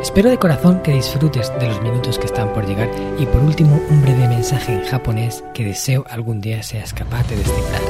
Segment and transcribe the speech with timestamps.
[0.00, 2.88] Espero de corazón que disfrutes de los minutos que están por llegar
[3.18, 7.36] y por último un breve mensaje en japonés que deseo algún día seas capaz de
[7.36, 7.82] descifrar.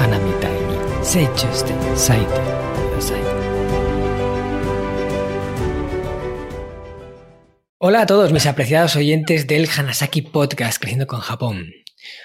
[0.00, 2.40] Hanami ni seichuste saite.
[7.78, 11.66] Hola a todos mis apreciados oyentes del Hanasaki Podcast Creciendo con Japón.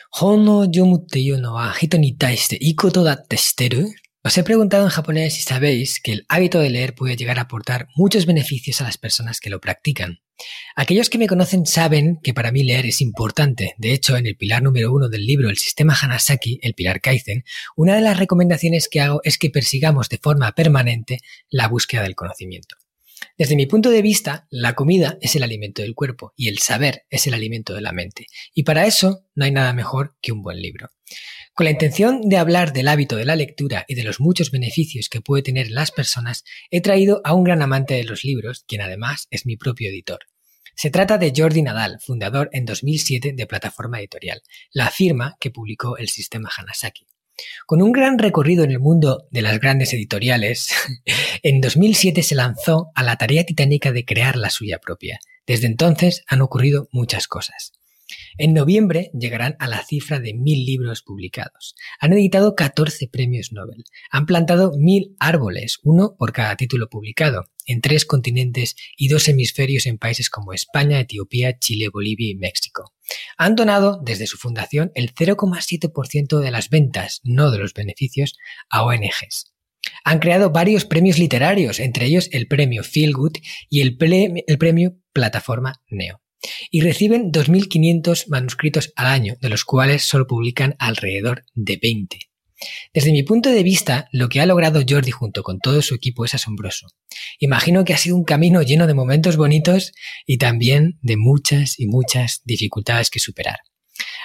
[0.10, 2.16] Hono yomu te no wa hito ni
[2.62, 3.90] ikoto shiteru?
[4.28, 7.44] Os he preguntado en japonés si sabéis que el hábito de leer puede llegar a
[7.44, 10.20] aportar muchos beneficios a las personas que lo practican.
[10.76, 13.74] Aquellos que me conocen saben que para mí leer es importante.
[13.78, 17.46] De hecho, en el pilar número uno del libro El sistema Hanasaki, el pilar Kaizen,
[17.78, 22.16] una de las recomendaciones que hago es que persigamos de forma permanente la búsqueda del
[22.16, 22.76] conocimiento.
[23.38, 27.04] Desde mi punto de vista, la comida es el alimento del cuerpo y el saber
[27.10, 28.26] es el alimento de la mente.
[28.54, 30.90] Y para eso no hay nada mejor que un buen libro.
[31.58, 35.10] Con la intención de hablar del hábito de la lectura y de los muchos beneficios
[35.10, 38.64] que puede tener en las personas, he traído a un gran amante de los libros,
[38.68, 40.20] quien además es mi propio editor.
[40.76, 45.98] Se trata de Jordi Nadal, fundador en 2007 de Plataforma Editorial, la firma que publicó
[45.98, 47.08] el sistema Hanasaki.
[47.66, 50.70] Con un gran recorrido en el mundo de las grandes editoriales,
[51.42, 55.20] en 2007 se lanzó a la tarea titánica de crear la suya propia.
[55.48, 57.77] Desde entonces han ocurrido muchas cosas.
[58.40, 61.74] En noviembre llegarán a la cifra de mil libros publicados.
[62.00, 63.84] Han editado 14 premios Nobel.
[64.12, 69.88] Han plantado mil árboles, uno por cada título publicado, en tres continentes y dos hemisferios
[69.88, 72.94] en países como España, Etiopía, Chile, Bolivia y México.
[73.38, 78.38] Han donado desde su fundación el 0,7% de las ventas, no de los beneficios,
[78.70, 79.52] a ONGs.
[80.04, 83.38] Han creado varios premios literarios, entre ellos el premio Feel Good
[83.68, 83.98] y el,
[84.46, 86.22] el premio Plataforma Neo
[86.72, 92.20] y reciben 2.500 manuscritos al año, de los cuales solo publican alrededor de 20.
[92.94, 96.26] Desde mi punto de vista, lo que ha logrado Jordi junto con todo su equipo
[96.26, 96.88] es asombroso.
[97.40, 99.92] Imagino que ha sido un camino lleno de momentos bonitos
[100.26, 103.60] y también de muchas y muchas dificultades que superar.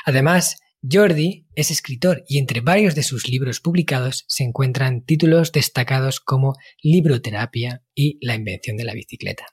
[0.04, 0.56] Además,
[0.90, 6.54] Jordi es escritor y entre varios de sus libros publicados se encuentran títulos destacados como
[6.82, 9.46] Libroterapia y La invención de la bicicleta.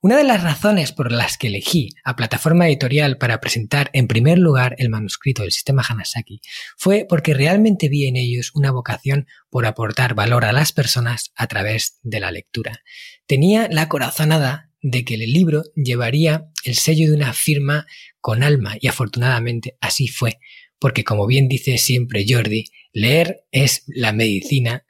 [0.00, 4.38] Una de las razones por las que elegí a Plataforma Editorial para presentar en primer
[4.38, 6.40] lugar el manuscrito del sistema Hanasaki
[6.76, 11.46] fue porque realmente vi en ellos una vocación por aportar valor a las personas a
[11.46, 12.82] través de la lectura.
[13.26, 17.86] Tenía la corazonada de que el libro llevaría el sello de una firma
[18.20, 20.38] con alma y afortunadamente así fue,
[20.78, 24.86] porque como bien dice siempre Jordi, leer es la medicina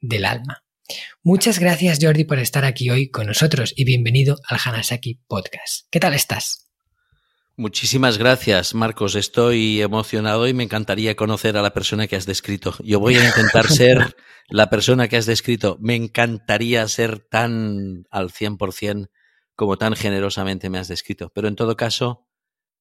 [0.00, 0.64] del alma.
[1.22, 5.86] Muchas gracias Jordi por estar aquí hoy con nosotros y bienvenido al Hanasaki Podcast.
[5.90, 6.62] ¿Qué tal estás?
[7.56, 9.14] Muchísimas gracias, Marcos.
[9.14, 12.74] Estoy emocionado y me encantaría conocer a la persona que has descrito.
[12.82, 14.16] Yo voy a intentar ser
[14.48, 15.76] la persona que has descrito.
[15.80, 19.10] Me encantaría ser tan al 100%
[19.54, 21.30] como tan generosamente me has descrito.
[21.34, 22.26] Pero en todo caso,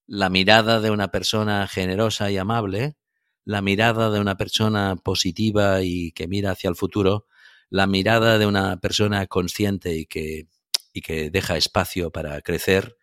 [0.07, 2.95] la mirada de una persona generosa y amable,
[3.43, 7.25] la mirada de una persona positiva y que mira hacia el futuro,
[7.71, 10.47] la mirada de una persona consciente y que,
[10.93, 12.97] y que deja espacio para crecer,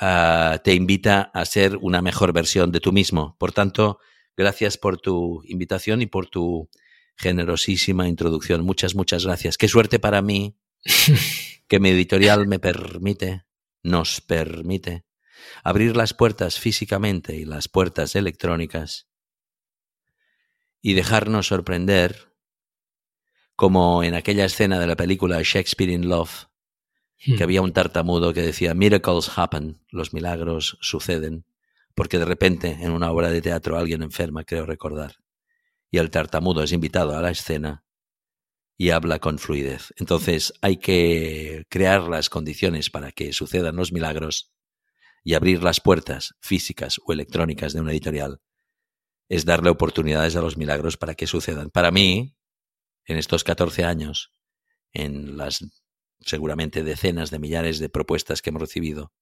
[0.00, 3.36] uh, te invita a ser una mejor versión de tú mismo.
[3.38, 4.00] Por tanto,
[4.36, 6.68] gracias por tu invitación y por tu
[7.16, 8.64] generosísima introducción.
[8.64, 9.56] Muchas, muchas gracias.
[9.56, 10.56] Qué suerte para mí
[11.68, 13.44] que mi editorial me permite,
[13.84, 15.04] nos permite,
[15.62, 19.06] abrir las puertas físicamente y las puertas electrónicas
[20.80, 22.31] y dejarnos sorprender
[23.62, 26.48] como en aquella escena de la película Shakespeare in Love,
[27.16, 27.42] que hmm.
[27.44, 31.44] había un tartamudo que decía, Miracles happen, los milagros suceden,
[31.94, 35.14] porque de repente en una obra de teatro alguien enferma, creo recordar,
[35.92, 37.84] y el tartamudo es invitado a la escena
[38.76, 39.94] y habla con fluidez.
[39.96, 44.52] Entonces hay que crear las condiciones para que sucedan los milagros
[45.22, 48.40] y abrir las puertas físicas o electrónicas de una editorial
[49.28, 51.70] es darle oportunidades a los milagros para que sucedan.
[51.70, 52.34] Para mí,
[53.06, 54.32] en estos 14 años,
[54.92, 55.64] en las
[56.20, 59.12] seguramente decenas de millares de propuestas que hemos recibido,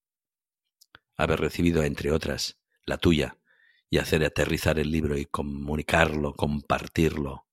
[1.17, 3.39] haber recibido, entre otras, la tuya,
[3.89, 7.47] y hacer aterrizar el libro y comunicarlo, compartirlo,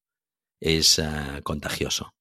[0.59, 2.13] es ah, contagioso.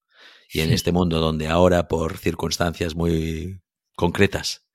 [0.49, 3.61] Y en este mundo donde ahora, por circunstancias muy
[3.97, 4.67] concretas,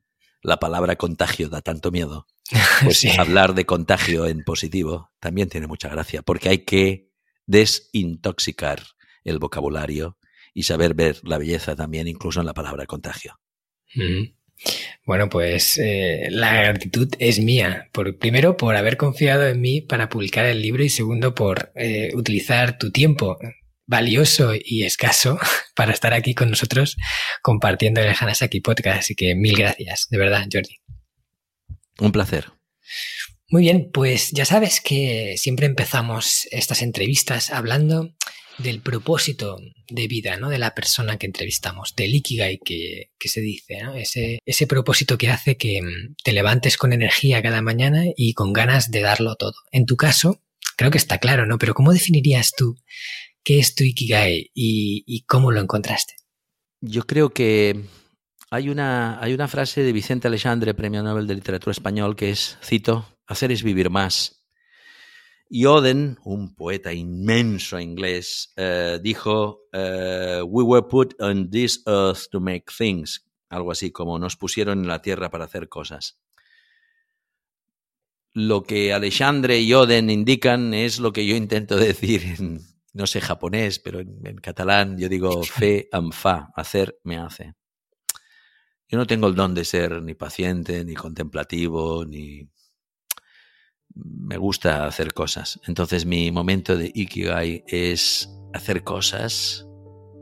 [0.42, 2.28] la palabra contagio da tanto miedo,
[2.83, 3.10] pues Sí.
[3.18, 7.12] hablar de contagio en positivo también tiene mucha gracia, porque hay que
[7.45, 8.83] desintoxicar
[9.23, 10.18] el vocabulario
[10.53, 13.39] y saber ver la belleza también incluso en la palabra contagio.
[15.06, 17.89] Bueno, pues eh, la gratitud es mía.
[17.91, 22.12] Por, primero, por haber confiado en mí para publicar el libro y segundo, por eh,
[22.15, 23.38] utilizar tu tiempo
[23.88, 25.39] valioso y escaso
[25.75, 26.95] para estar aquí con nosotros
[27.41, 29.00] compartiendo el Hanasaki Podcast.
[29.00, 30.77] Así que mil gracias, de verdad, Jordi.
[32.00, 32.45] Un placer.
[33.50, 38.15] Muy bien, pues ya sabes que siempre empezamos estas entrevistas hablando
[38.62, 39.60] del propósito
[39.90, 40.50] de vida, ¿no?
[40.50, 43.96] De la persona que entrevistamos, del ikigai que, que se dice, ¿no?
[43.96, 48.54] Ese, ese propósito que hace que mm, te levantes con energía cada mañana y con
[48.54, 49.56] ganas de darlo todo.
[49.72, 50.42] En tu caso,
[50.78, 51.58] creo que está claro, ¿no?
[51.58, 52.75] Pero ¿cómo definirías tú
[53.44, 56.16] qué es tu ikigai y, y cómo lo encontraste?
[56.81, 57.86] Yo creo que
[58.50, 62.57] hay una, hay una frase de Vicente Alexandre, Premio Nobel de Literatura Español, que es,
[62.62, 64.41] cito, hacer es vivir más.
[65.53, 72.30] Y Oden, un poeta inmenso inglés, eh, dijo, eh, We were put on this earth
[72.31, 73.30] to make things.
[73.50, 76.21] Algo así como nos pusieron en la tierra para hacer cosas.
[78.31, 82.62] Lo que Alexandre y Oden indican es lo que yo intento decir en,
[82.94, 87.56] no sé japonés, pero en, en catalán yo digo fe am fa, hacer me hace.
[88.88, 92.50] Yo no tengo el don de ser ni paciente, ni contemplativo, ni
[93.96, 95.60] me gusta hacer cosas.
[95.68, 99.68] Entonces mi momento de Ikigai es hacer cosas,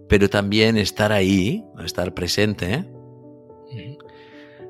[0.08, 2.86] pero también estar ahí, estar presente,
[3.72, 3.98] ¿eh?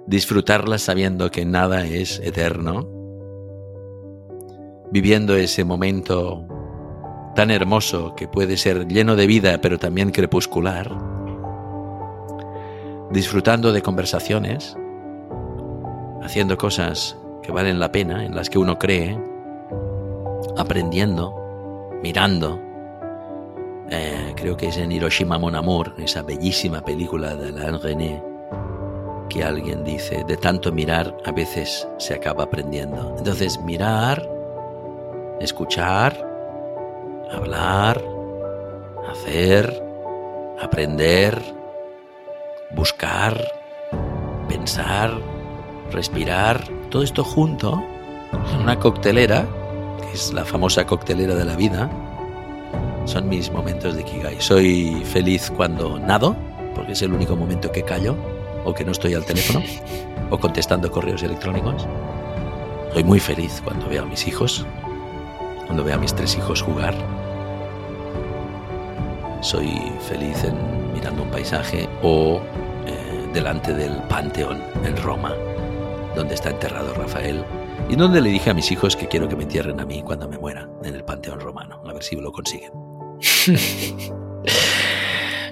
[0.08, 2.88] disfrutarlas sabiendo que nada es eterno,
[4.92, 6.46] viviendo ese momento
[7.36, 10.98] tan hermoso que puede ser lleno de vida, pero también crepuscular,
[13.12, 14.76] disfrutando de conversaciones,
[16.22, 17.18] haciendo cosas
[17.50, 19.20] que valen la pena, en las que uno cree,
[20.56, 21.34] aprendiendo,
[22.04, 22.60] mirando.
[23.90, 28.24] Eh, creo que es en Hiroshima Mon Amour, esa bellísima película de Alain René,
[29.30, 33.16] que alguien dice, de tanto mirar a veces se acaba aprendiendo.
[33.18, 34.30] Entonces, mirar,
[35.40, 36.24] escuchar,
[37.32, 38.00] hablar,
[39.10, 39.84] hacer,
[40.62, 41.42] aprender,
[42.76, 43.44] buscar,
[44.48, 45.18] pensar,
[45.92, 47.84] respirar, todo esto junto
[48.54, 49.46] en una coctelera,
[50.02, 51.90] que es la famosa coctelera de la vida,
[53.06, 54.40] son mis momentos de Kigai.
[54.40, 56.36] Soy feliz cuando nado,
[56.76, 58.16] porque es el único momento que callo,
[58.66, 59.64] o que no estoy al teléfono,
[60.30, 61.88] o contestando correos electrónicos.
[62.94, 64.66] Soy muy feliz cuando veo a mis hijos,
[65.66, 66.96] cuando veo a mis tres hijos jugar.
[69.42, 69.72] Soy
[70.08, 70.56] feliz en
[70.94, 72.42] mirando un paisaje o
[72.86, 75.34] eh, delante del Panteón en Roma,
[76.20, 77.44] donde está enterrado Rafael,
[77.90, 80.28] y donde le dije a mis hijos que quiero que me entierren a mí cuando
[80.28, 82.72] me muera en el Panteón Romano, a ver si lo consiguen.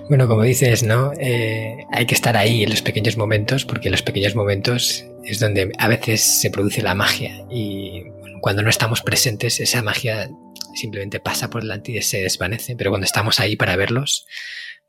[0.09, 1.11] Bueno, como dices, ¿no?
[1.19, 5.41] Eh, hay que estar ahí en los pequeños momentos, porque en los pequeños momentos es
[5.41, 7.45] donde a veces se produce la magia.
[7.51, 8.03] Y
[8.39, 10.29] cuando no estamos presentes, esa magia
[10.75, 12.77] simplemente pasa por delante y se desvanece.
[12.77, 14.25] Pero cuando estamos ahí para verlos,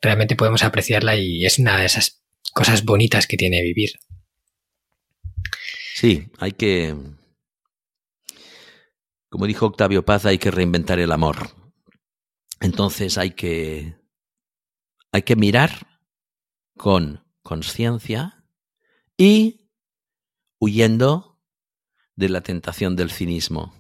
[0.01, 2.23] realmente podemos apreciarla y es una de esas
[2.53, 3.99] cosas bonitas que tiene vivir.
[6.01, 6.95] Sí, hay que.
[9.29, 11.51] Como dijo Octavio Paz, hay que reinventar el amor.
[12.61, 13.97] Entonces hay que
[15.11, 15.89] hay que mirar
[16.77, 18.45] con conciencia
[19.17, 19.73] y
[20.61, 21.41] huyendo
[22.15, 23.75] de la tentación del cinismo,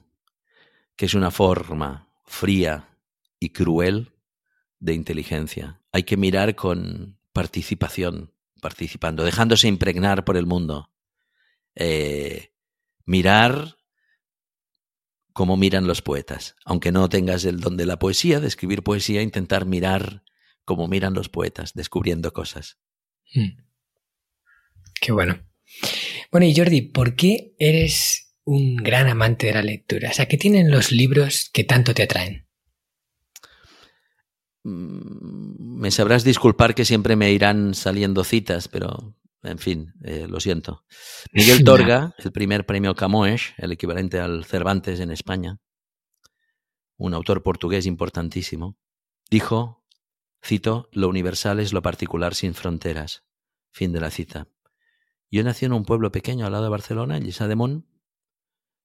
[0.96, 2.98] que es una forma fría
[3.38, 4.10] y cruel
[4.80, 5.82] de inteligencia.
[5.92, 10.90] Hay que mirar con participación, participando, dejándose impregnar por el mundo.
[11.80, 12.52] Eh,
[13.04, 13.76] mirar
[15.32, 16.56] como miran los poetas.
[16.64, 20.24] Aunque no tengas el don de la poesía, de escribir poesía, intentar mirar
[20.64, 22.78] como miran los poetas, descubriendo cosas.
[23.32, 23.60] Mm.
[25.00, 25.38] Qué bueno.
[26.32, 30.10] Bueno, y Jordi, ¿por qué eres un gran amante de la lectura?
[30.10, 32.48] O sea, ¿qué tienen los libros que tanto te atraen?
[34.64, 40.40] Mm, Me sabrás disculpar que siempre me irán saliendo citas, pero en fin, eh, lo
[40.40, 40.84] siento.
[41.32, 45.58] Miguel Torga, el primer premio Camões, el equivalente al Cervantes en España,
[46.96, 48.76] un autor portugués importantísimo,
[49.30, 49.78] dijo
[50.44, 53.24] Cito, lo universal es lo particular sin fronteras.
[53.70, 54.48] Fin de la cita.
[55.30, 57.84] Yo nací en un pueblo pequeño al lado de Barcelona, en Lliçà d'Amunt,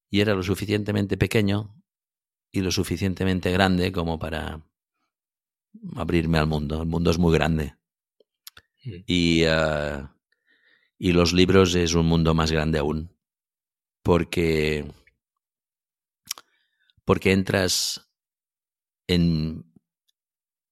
[0.10, 1.82] y era lo suficientemente pequeño
[2.52, 4.62] y lo suficientemente grande como para
[5.96, 6.82] abrirme al mundo.
[6.82, 7.76] El mundo es muy grande.
[8.84, 10.10] Y, uh,
[10.98, 13.16] Y los libros es un mundo más grande aún,
[14.04, 14.86] porque,
[17.04, 18.10] porque entras
[19.08, 19.66] en,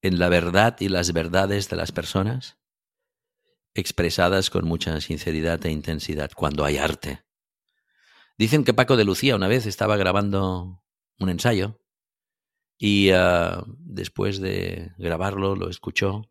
[0.02, 2.58] en la verdad y las verdades de las personas
[3.74, 7.24] expresadas con mucha sinceridad e intensidad cuando hay arte.
[8.38, 10.84] Dicen que Paco de Lucía una vez estaba grabando
[11.20, 11.80] un ensayo
[12.78, 16.24] y uh, después de grabarlo lo escuchó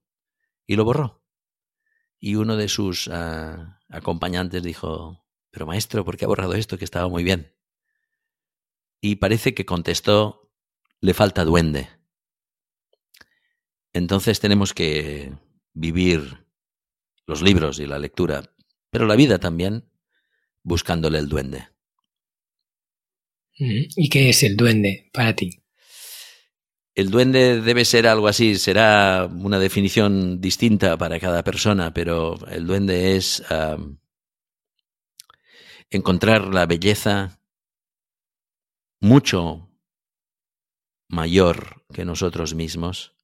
[0.67, 1.20] y lo borró.
[2.21, 3.57] Y uno de sus uh,
[3.89, 7.57] acompañantes dijo, pero maestro, ¿por qué ha borrado esto que estaba muy bien?
[9.01, 10.53] Y parece que contestó,
[11.01, 11.89] le falta duende.
[13.93, 15.33] Entonces tenemos que
[15.73, 16.47] vivir
[17.27, 18.55] los libros y la lectura,
[18.91, 19.91] pero la vida también,
[20.63, 21.69] buscándole el duende.
[23.57, 25.63] ¿Y qué es el duende para ti?
[26.95, 32.67] El duende debe ser algo así, será una definición distinta para cada persona, pero el
[32.67, 33.43] duende es
[35.89, 37.41] encontrar la belleza
[39.01, 39.71] mucho
[41.09, 43.15] mayor que nosotros mismos,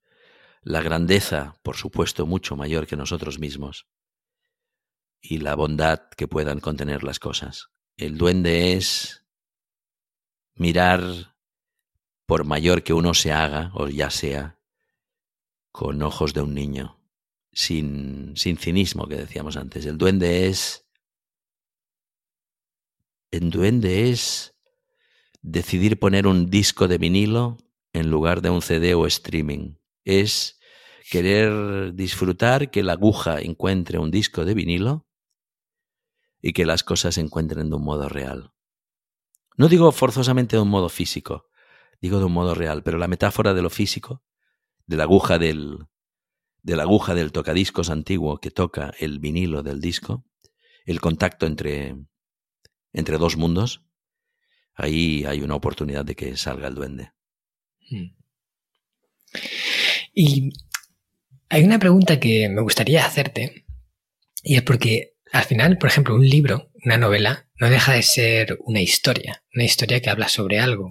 [0.62, 3.86] la grandeza, por supuesto, mucho mayor que nosotros mismos,
[5.20, 7.68] y la bondad que puedan contener las cosas.
[7.96, 9.24] El duende es
[10.54, 11.35] mirar
[12.26, 14.58] por mayor que uno se haga, o ya sea,
[15.70, 17.00] con ojos de un niño,
[17.52, 19.86] sin, sin cinismo que decíamos antes.
[19.86, 20.86] El duende es...
[23.30, 24.54] El duende es
[25.42, 27.58] decidir poner un disco de vinilo
[27.92, 29.76] en lugar de un CD o streaming.
[30.04, 30.58] Es
[31.10, 35.06] querer disfrutar que la aguja encuentre un disco de vinilo
[36.40, 38.52] y que las cosas se encuentren de un modo real.
[39.56, 41.48] No digo forzosamente de un modo físico,
[42.00, 44.22] digo de un modo real, pero la metáfora de lo físico,
[44.86, 45.86] de la aguja del,
[46.62, 50.24] de la aguja del tocadiscos antiguo que toca el vinilo del disco,
[50.84, 51.96] el contacto entre,
[52.92, 53.84] entre dos mundos,
[54.74, 57.12] ahí hay una oportunidad de que salga el duende.
[57.88, 58.16] Hmm.
[60.14, 60.50] Y
[61.48, 63.66] hay una pregunta que me gustaría hacerte,
[64.42, 68.58] y es porque al final, por ejemplo, un libro, una novela, no deja de ser
[68.60, 70.88] una historia, una historia que habla sobre algo,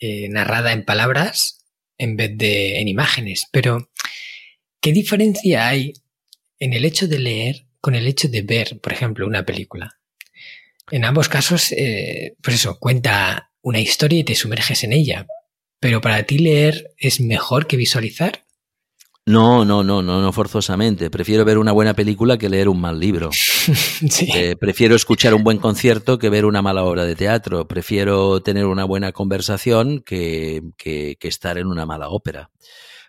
[0.00, 1.64] eh, narrada en palabras
[1.98, 3.46] en vez de en imágenes.
[3.50, 3.90] Pero,
[4.80, 5.94] ¿qué diferencia hay
[6.58, 9.98] en el hecho de leer con el hecho de ver, por ejemplo, una película?
[10.90, 15.26] En ambos casos, eh, pues eso, cuenta una historia y te sumerges en ella.
[15.80, 18.45] Pero para ti leer es mejor que visualizar.
[19.28, 21.10] No, no, no, no, no forzosamente.
[21.10, 23.30] Prefiero ver una buena película que leer un mal libro.
[24.32, 27.66] Eh, prefiero escuchar un buen concierto que ver una mala obra de teatro.
[27.66, 32.50] Prefiero tener una buena conversación que, que, estar en una mala ópera.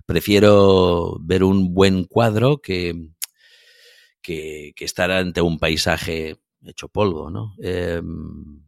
[0.08, 3.10] Prefiero ver un buen cuadro que,
[4.22, 7.54] que, estar ante un paisaje hecho polvo, ¿no?
[7.62, 8.64] Em,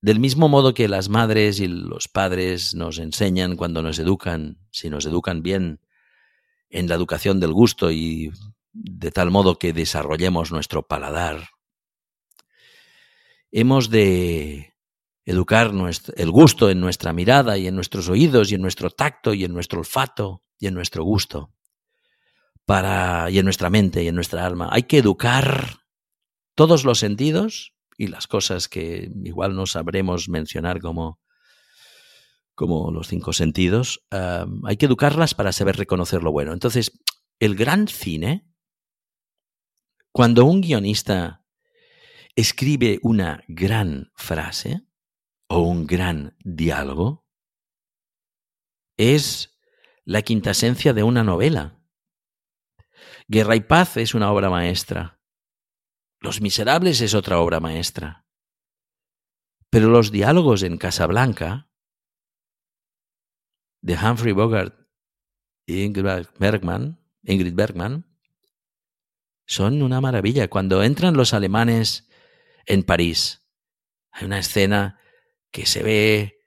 [0.00, 4.90] del mismo modo que las madres y los padres nos enseñan cuando nos educan, si
[4.90, 5.80] nos educan bien,
[6.72, 8.32] en la educación del gusto y
[8.72, 11.50] de tal modo que desarrollemos nuestro paladar.
[13.52, 14.72] Hemos de
[15.26, 15.72] educar
[16.16, 19.52] el gusto en nuestra mirada y en nuestros oídos y en nuestro tacto y en
[19.52, 21.52] nuestro olfato y en nuestro gusto.
[22.64, 24.68] Para, y en nuestra mente y en nuestra alma.
[24.72, 25.80] Hay que educar
[26.54, 31.20] todos los sentidos y las cosas que igual no sabremos mencionar como
[32.54, 36.52] como los cinco sentidos, hay que educarlas para saber reconocer lo bueno.
[36.52, 37.02] Entonces,
[37.40, 38.46] el gran cine,
[40.12, 41.44] cuando un guionista
[42.36, 44.86] escribe una gran frase
[45.48, 47.26] o un gran diálogo,
[48.96, 49.58] es
[50.04, 51.78] la quintasencia de una novela.
[53.28, 55.20] Guerra y Paz es una obra maestra.
[56.20, 58.26] Los Miserables es otra obra maestra.
[59.70, 61.70] Pero los diálogos en Casablanca
[63.82, 64.74] de Humphrey Bogart
[65.66, 68.06] y Ingrid Bergman, Ingrid Bergman
[69.44, 70.48] son una maravilla.
[70.48, 72.08] Cuando entran los alemanes
[72.64, 73.42] en París,
[74.10, 74.98] hay una escena
[75.50, 76.38] que se ve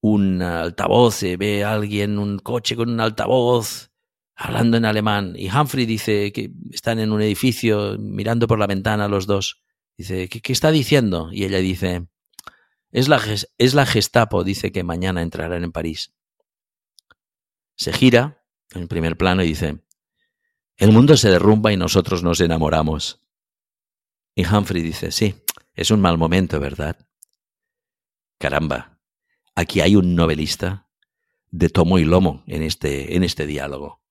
[0.00, 3.90] un altavoz, se ve a alguien, un coche con un altavoz,
[4.34, 5.34] hablando en alemán.
[5.36, 9.62] Y Humphrey dice que están en un edificio mirando por la ventana los dos.
[9.96, 11.30] Dice, ¿qué, qué está diciendo?
[11.32, 12.08] Y ella dice,
[12.90, 13.20] es la,
[13.58, 16.12] es la Gestapo, dice que mañana entrarán en París
[17.76, 19.78] se gira en primer plano y dice,
[20.76, 23.20] el mundo se derrumba y nosotros nos enamoramos.
[24.34, 25.34] Y Humphrey dice, sí,
[25.74, 26.96] es un mal momento, ¿verdad?
[28.38, 28.98] Caramba,
[29.54, 30.88] aquí hay un novelista
[31.50, 34.02] de tomo y lomo en este, en este diálogo.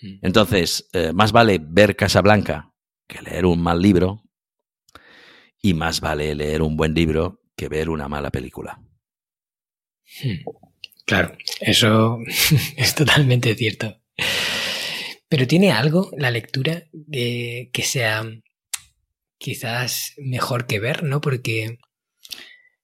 [0.00, 0.18] Hmm.
[0.22, 2.72] Entonces, eh, más vale ver Casablanca
[3.06, 4.22] que leer un mal libro,
[5.62, 8.80] Y más vale leer un buen libro que ver una mala película.
[10.22, 10.65] Hmm.
[11.06, 12.18] Claro, eso
[12.76, 14.02] es totalmente cierto.
[15.28, 18.24] Pero tiene algo la lectura que, que sea
[19.38, 21.20] quizás mejor que ver, ¿no?
[21.20, 21.78] Porque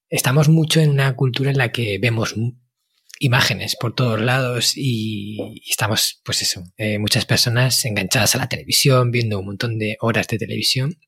[0.09, 2.35] estamos mucho en una cultura en la que vemos
[3.19, 9.11] imágenes por todos lados y estamos, pues eso, eh, muchas personas enganchadas a la televisión,
[9.11, 10.99] viendo un montón de horas de televisión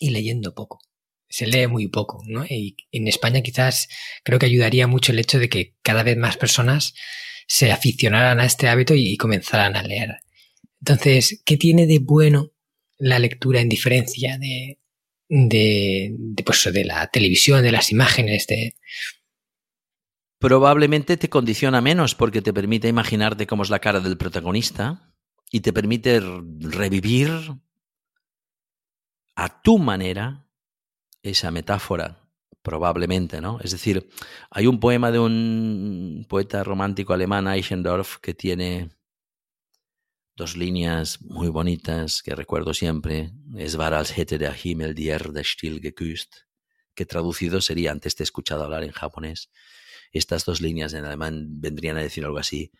[0.00, 0.80] y leyendo poco.
[1.28, 2.44] Se lee muy poco, ¿no?
[2.44, 3.88] Y en España quizás
[4.24, 6.94] creo que ayudaría mucho el hecho de que cada vez más personas
[7.46, 10.16] se aficionaran a este hábito y, comenzaran a leer.
[10.80, 12.52] Entonces, ¿qué tiene de bueno
[12.98, 14.78] la lectura en diferencia de,
[15.28, 18.46] de, pues, de la televisión, de las imágenes,
[20.38, 25.14] probablemente te condiciona menos porque te permite imaginarte cómo es la cara del protagonista
[25.50, 27.30] y te permite revivir
[29.34, 30.47] a tu manera
[31.30, 32.28] esa metáfora,
[32.62, 33.60] probablemente, ¿no?
[33.60, 34.08] Es decir,
[34.50, 38.90] hay un poema de un poeta romántico alemán, Eichendorff, que tiene
[40.36, 43.32] dos líneas muy bonitas que recuerdo siempre.
[43.56, 46.46] Es war als hätte der Himmel die Erde still geküsst,
[46.94, 49.50] que traducido sería, antes te he escuchado hablar en japonés,
[50.12, 52.70] estas dos líneas en alemán vendrían a decir algo así.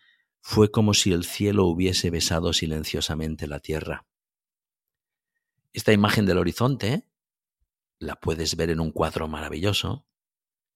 [0.41, 4.07] Fue como si el cielo hubiese besado silenciosamente la tierra.
[5.73, 7.08] Esta imagen del horizonte
[7.99, 10.07] la puedes ver en un cuadro maravilloso,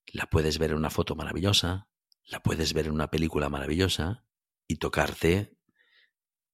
[0.08, 1.90] la puedes ver en una foto maravillosa,
[2.26, 4.26] la puedes ver en una película maravillosa
[4.68, 5.58] y tocarte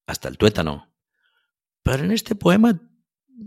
[0.06, 0.96] hasta el tuétano.
[1.84, 2.82] Pero en este poema,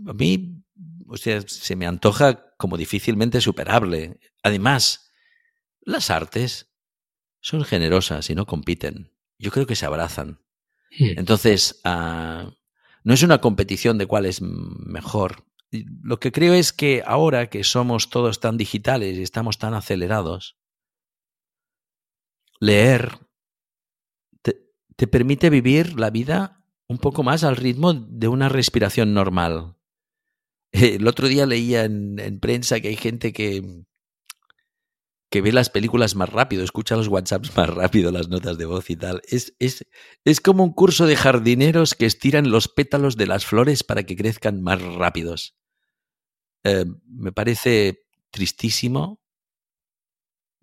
[0.05, 0.63] a mí,
[1.07, 4.19] o sea, se me antoja como difícilmente superable.
[4.41, 5.11] Además,
[5.81, 6.73] las artes
[7.39, 9.13] son generosas y no compiten.
[9.37, 10.39] Yo creo que se abrazan.
[10.91, 12.51] Entonces, uh,
[13.03, 15.45] no es una competición de cuál es mejor.
[16.01, 20.57] Lo que creo es que ahora que somos todos tan digitales y estamos tan acelerados,
[22.59, 23.19] leer
[24.41, 29.75] te, te permite vivir la vida un poco más al ritmo de una respiración normal.
[30.71, 33.83] El otro día leía en, en prensa que hay gente que,
[35.33, 38.91] que ve las películas más rápido, escucha los WhatsApps más rápido, las notas de voz
[38.91, 39.19] y tal.
[39.27, 39.83] Es, es,
[40.23, 44.15] es como un curso de jardineros que estiran los pétalos de las flores para que
[44.15, 45.55] crezcan más rápidos.
[46.63, 49.21] Eh, me parece tristísimo,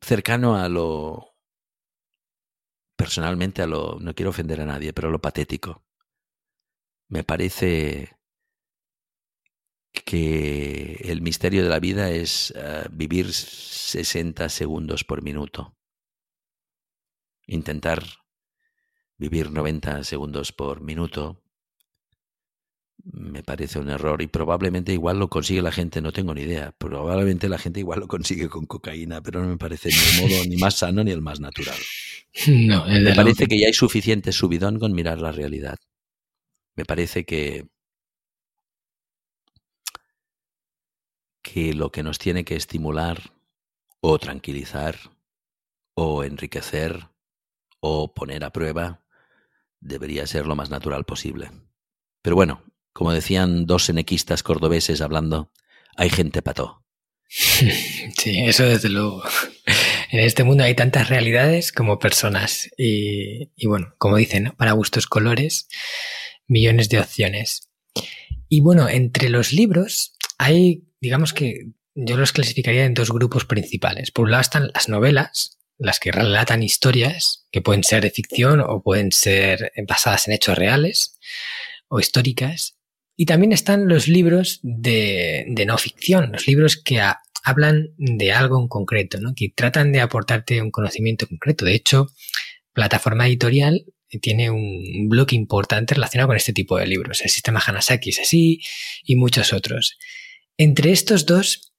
[0.00, 1.36] cercano a lo...
[2.96, 3.98] personalmente a lo...
[4.00, 5.84] no quiero ofender a nadie, pero a lo patético.
[7.08, 8.16] Me parece
[10.04, 15.76] que el misterio de la vida es uh, vivir 60 segundos por minuto.
[17.46, 18.04] Intentar
[19.18, 21.42] vivir 90 segundos por minuto
[23.04, 26.72] me parece un error y probablemente igual lo consigue la gente, no tengo ni idea.
[26.76, 30.44] Probablemente la gente igual lo consigue con cocaína, pero no me parece ni el modo
[30.46, 31.76] ni más sano ni el más natural.
[32.46, 35.76] No, me parece que ya hay suficiente subidón con mirar la realidad.
[36.76, 37.66] Me parece que
[41.42, 43.32] que lo que nos tiene que estimular
[44.00, 44.96] o tranquilizar
[45.94, 47.08] o enriquecer
[47.80, 49.02] o poner a prueba
[49.80, 51.50] debería ser lo más natural posible.
[52.22, 55.52] Pero bueno, como decían dos senequistas cordobeses hablando,
[55.96, 56.84] hay gente pató.
[58.16, 59.22] Sí, eso desde luego.
[60.12, 65.06] En este mundo hay tantas realidades como personas y, y bueno, como dicen, para gustos
[65.06, 65.68] colores,
[66.48, 67.68] millones de opciones.
[68.48, 74.10] Y bueno, entre los libros hay digamos que yo los clasificaría en dos grupos principales.
[74.10, 78.60] Por un lado están las novelas, las que relatan historias, que pueden ser de ficción
[78.60, 81.18] o pueden ser basadas en hechos reales
[81.88, 82.76] o históricas.
[83.20, 87.02] Y también están los libros de, no ficción, los libros que
[87.44, 89.34] hablan de algo en concreto, ¿no?
[89.36, 91.66] que tratan de aportarte un conocimiento concreto.
[91.66, 92.08] De hecho,
[92.72, 93.84] Plataforma Editorial
[94.22, 97.20] tiene un blog importante relacionado con este tipo de libros.
[97.20, 98.62] El sistema Hanasaki es así
[99.04, 99.98] y muchos otros.
[100.56, 101.74] Entre estos dos,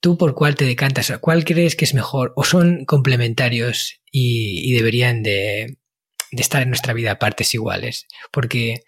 [0.00, 1.12] ¿tú por cuál te decantas?
[1.20, 2.32] ¿Cuál crees que es mejor?
[2.34, 5.76] ¿O son complementarios y, deberían de,
[6.30, 8.06] estar en nuestra vida a partes iguales?
[8.30, 8.84] Porque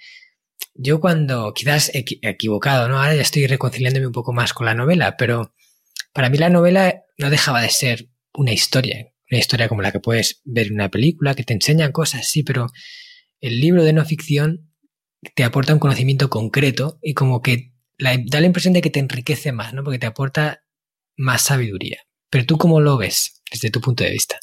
[0.74, 2.98] yo cuando, quizás equivocado, ¿no?
[2.98, 5.54] Ahora ya estoy reconciliándome un poco más con la novela, pero
[6.12, 10.00] para mí la novela no dejaba de ser una historia, una historia como la que
[10.00, 12.66] puedes ver en una película, que te enseñan cosas, sí, pero
[13.40, 14.70] el libro de no ficción
[15.34, 19.52] te aporta un conocimiento concreto y como que da la impresión de que te enriquece
[19.52, 19.84] más, ¿no?
[19.84, 20.64] Porque te aporta
[21.16, 22.00] más sabiduría.
[22.30, 24.38] Pero tú cómo lo ves desde tu punto de vista?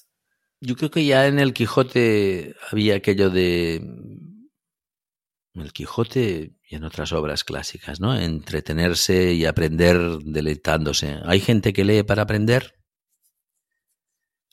[0.61, 3.81] Yo creo que ya en el Quijote había aquello de...
[5.53, 8.17] El Quijote y en otras obras clásicas, ¿no?
[8.17, 11.19] Entretenerse y aprender deleitándose.
[11.25, 12.79] Hay gente que lee para aprender,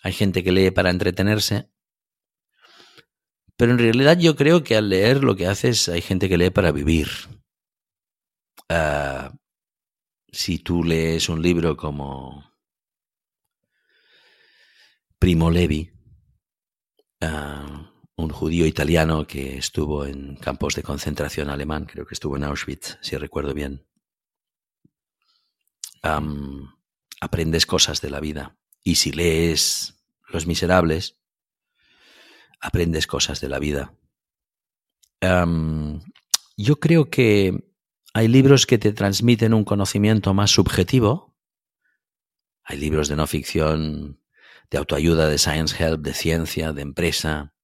[0.03, 1.71] hay gente que lee para entretenerse,
[3.57, 6.51] pero en realidad yo creo que al leer lo que haces, hay gente que lee
[6.51, 7.09] para vivir.
[8.71, 9.37] Uh,
[10.31, 12.53] si tú lees un libro como
[15.19, 15.91] Primo Levi,
[17.23, 22.43] uh, un judío italiano que estuvo en campos de concentración alemán, creo que estuvo en
[22.43, 23.87] Auschwitz, si recuerdo bien.
[27.21, 28.59] Aprendes cosas de la vida.
[28.83, 31.17] Y si lees Los Miserables,
[32.61, 33.95] aprendes cosas de la vida.
[35.21, 37.73] Yo creo que
[38.15, 41.37] hay libros que te transmiten un conocimiento más subjetivo.
[42.65, 44.21] Hay libros de no ficción,
[44.73, 47.55] de autoayuda, de science help, de ciencia, de empresa,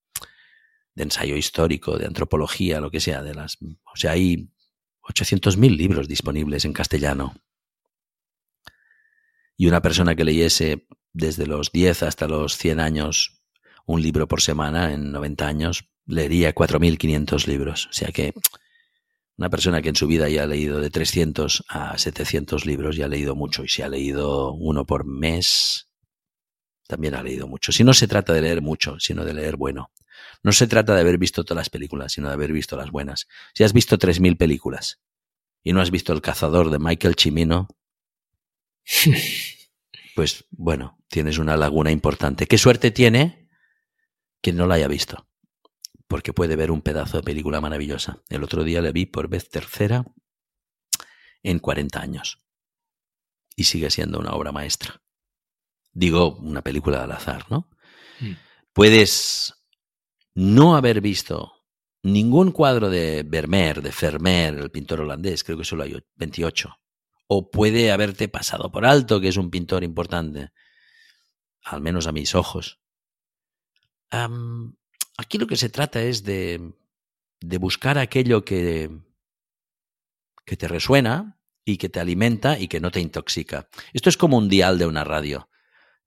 [0.95, 4.49] de ensayo histórico, de antropología, lo que sea, de las, o sea, hay
[5.03, 7.35] 800.000 libros disponibles en castellano.
[9.57, 13.43] Y una persona que leyese desde los 10 hasta los 100 años
[13.87, 17.87] un libro por semana, en 90 años, leería 4.500 libros.
[17.87, 18.33] O sea que
[19.37, 23.07] una persona que en su vida ya ha leído de 300 a 700 libros, ya
[23.07, 23.65] ha leído mucho.
[23.65, 25.89] Y si ha leído uno por mes,
[26.87, 27.73] también ha leído mucho.
[27.73, 29.91] Si no se trata de leer mucho, sino de leer bueno.
[30.43, 33.27] No se trata de haber visto todas las películas, sino de haber visto las buenas.
[33.55, 35.03] Si has visto 3.000 películas
[35.63, 37.69] y no has visto El cazador de Michael Cimino,
[40.15, 42.47] pues bueno, tienes una laguna importante.
[42.47, 43.49] ¿Qué suerte tiene
[44.41, 45.29] quien no la haya visto?
[46.07, 48.23] Porque puede ver un pedazo de película maravillosa.
[48.29, 50.05] El otro día le vi por vez tercera
[51.43, 52.45] en 40 años.
[53.57, 55.03] Y sigue siendo una obra maestra.
[55.93, 57.71] Digo, una película al azar, ¿no?
[58.21, 58.33] Mm.
[58.73, 59.64] Puedes
[60.35, 61.65] no haber visto
[62.03, 66.79] ningún cuadro de Vermeer, de Vermeer, el pintor holandés, creo que solo hay 28.
[67.27, 70.53] O puede haberte pasado por alto, que es un pintor importante,
[71.63, 72.81] al menos a mis ojos.
[74.11, 76.75] aquí lo que se trata es de,
[77.41, 78.91] de buscar aquello que,
[80.45, 83.69] que te resuena y que te alimenta y que no te intoxica.
[83.93, 85.49] Esto es como un dial de una radio.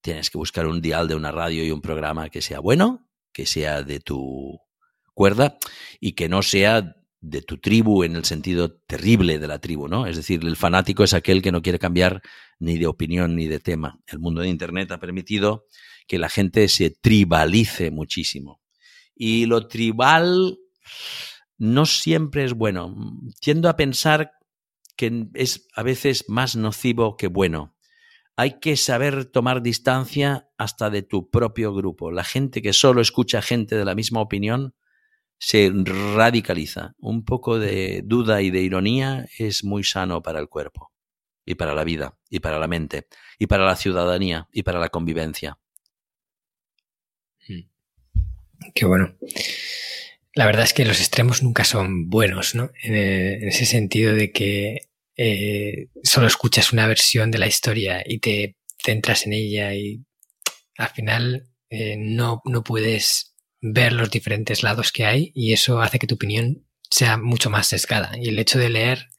[0.01, 3.06] Tienes que buscar un dial de una radio y un programa que sea bueno,
[3.37, 4.59] que sea de tu
[5.13, 5.59] cuerda
[5.99, 10.07] y que no sea de tu tribu en el sentido terrible de la tribu, ¿no?
[10.07, 12.23] Es decir, el fanático es aquel que no quiere cambiar
[12.57, 13.99] ni de opinión ni de tema.
[14.07, 15.65] El mundo de Internet ha permitido
[16.07, 18.59] que la gente se tribalice muchísimo.
[19.13, 20.57] Y lo tribal
[21.59, 22.95] no siempre es bueno.
[23.39, 24.31] Tiendo a pensar
[24.95, 27.76] que es a veces más nocivo que bueno
[28.37, 32.11] hay que saber tomar distancia hasta de tu propio grupo.
[32.11, 34.75] La gente que solo escucha gente de la misma opinión
[35.39, 35.71] se
[36.15, 36.93] radicaliza.
[36.99, 40.91] Un poco de duda y de ironía es muy sano para el cuerpo
[41.45, 43.07] y para la vida y para la mente
[43.39, 45.57] y para la ciudadanía y para la convivencia.
[47.47, 47.61] Hmm.
[48.75, 49.15] Qué bueno.
[50.35, 52.69] La verdad es que los extremos nunca son buenos, ¿no?
[52.83, 54.81] En, ese sentido de que
[55.17, 60.05] eh, solo escuchas una versión de la historia y te centras en ella y
[60.77, 65.97] al final eh, no, no puedes ver los diferentes lados que hay y eso hace
[65.97, 68.11] que tu opinión sea mucho más sesgada.
[68.15, 69.09] Y el hecho de leer,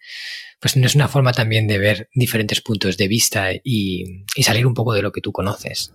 [0.61, 4.67] pues no es una forma también de ver diferentes puntos de vista y, y salir
[4.67, 5.93] un poco de lo que tú conoces.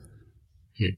[0.77, 0.97] Mm.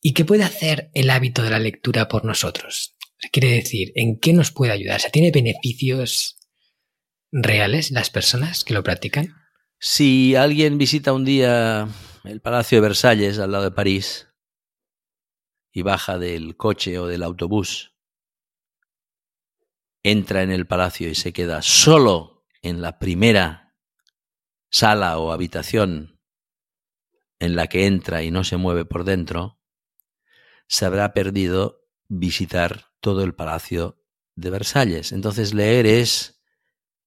[0.00, 2.96] ¿Y qué puede hacer el hábito de la lectura por nosotros?
[3.30, 4.96] Quiere decir, ¿en qué nos puede ayudar?
[4.96, 6.36] O sea, ¿tiene beneficios
[7.32, 9.34] reales las personas que lo practican?
[9.78, 11.88] Si alguien visita un día
[12.24, 14.28] el Palacio de Versalles al lado de París
[15.72, 17.96] y baja del coche o del autobús,
[20.04, 23.76] entra en el palacio y se queda solo en la primera
[24.70, 26.20] sala o habitación
[27.38, 29.60] en la que entra y no se mueve por dentro,
[30.68, 34.00] se habrá perdido visitar todo el palacio
[34.36, 35.12] de Versalles.
[35.12, 36.41] Entonces leer es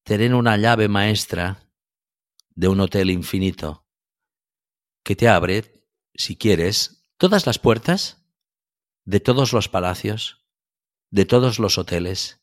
[0.05, 1.67] tener una llave maestra
[2.51, 3.87] de un hotel infinito
[5.03, 8.23] que te abre, si quieres, todas las puertas
[9.03, 10.45] de todos los palacios,
[11.09, 12.39] de todos los hoteles,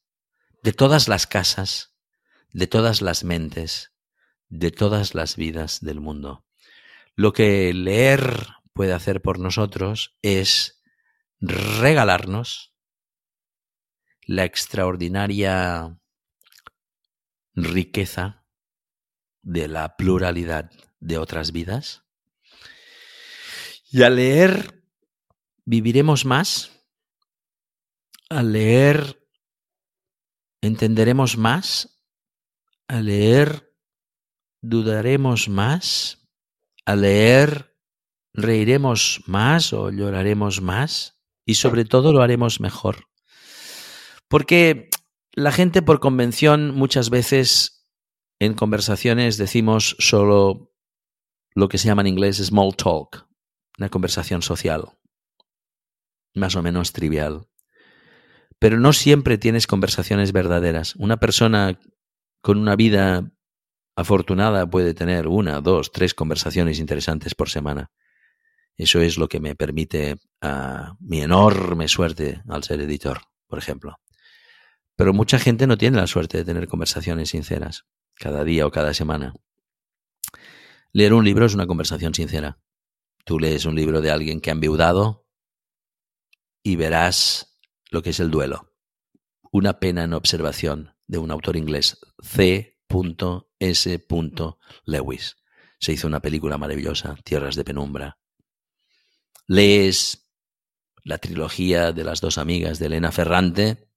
[0.62, 1.96] de todas las casas,
[2.51, 3.92] de todas las mentes,
[4.48, 6.44] de todas las vidas del mundo.
[7.14, 10.83] Lo que leer puede hacer por nosotros es
[11.40, 12.75] regalarnos
[14.22, 16.01] la extraordinaria
[17.54, 18.46] riqueza
[19.42, 22.04] de la pluralidad de otras vidas.
[23.90, 24.84] Y al leer
[25.64, 26.70] viviremos más,
[28.30, 29.28] al leer
[30.62, 32.02] entenderemos más,
[32.88, 33.74] al leer
[34.62, 36.28] dudaremos más,
[36.86, 37.76] al leer
[38.32, 43.08] reiremos más o lloraremos más y sobre todo lo haremos mejor.
[44.28, 44.88] Porque
[45.35, 47.87] la gente por convención muchas veces
[48.38, 50.73] en conversaciones decimos solo
[51.55, 53.27] lo que se llama en inglés small talk,
[53.79, 54.99] una conversación social,
[56.35, 57.49] más o menos trivial.
[58.59, 60.95] Pero no siempre tienes conversaciones verdaderas.
[60.97, 61.81] Una persona
[62.42, 63.33] con una vida
[63.97, 67.90] afortunada puede tener una, dos, tres conversaciones interesantes por semana.
[68.77, 70.16] Eso es lo que me permite
[71.01, 73.99] mi enorme suerte al ser editor, por ejemplo.
[74.96, 78.94] Pero mucha gente no tiene la suerte de tener conversaciones sinceras, cada día o cada
[78.94, 79.35] semana.
[80.92, 82.61] Leer un libro es una conversación sincera.
[83.24, 85.26] Tú lees un libro de alguien que ha enviudado
[86.62, 87.59] y verás
[87.90, 88.72] lo que es el duelo.
[89.50, 92.72] Una pena en observación de un autor inglés, C.
[93.59, 94.07] S.
[94.85, 95.37] Lewis.
[95.78, 98.18] Se hizo una película maravillosa, Tierras de Penumbra.
[99.46, 100.28] Lees
[101.02, 103.91] la trilogía de las dos amigas de Elena Ferrante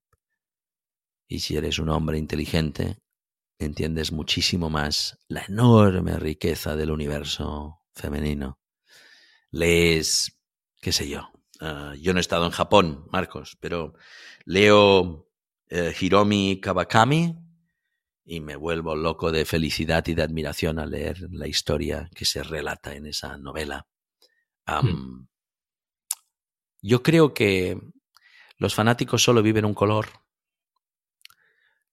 [1.28, 2.98] y si eres un hombre inteligente,
[3.58, 8.60] entiendes muchísimo más la enorme riqueza del universo femenino.
[9.52, 10.38] Lees,
[10.82, 13.94] qué sé yo, uh, yo no he estado en Japón, Marcos, pero
[14.46, 15.02] leo
[15.72, 17.36] uh, Hiromi Kawakami
[18.26, 22.44] y me vuelvo loco de felicidad y de admiración al leer la historia que se
[22.44, 23.88] relata en esa novela.
[24.68, 25.28] Um, hmm.
[26.82, 27.80] Yo creo que
[28.58, 30.08] los fanáticos solo viven un color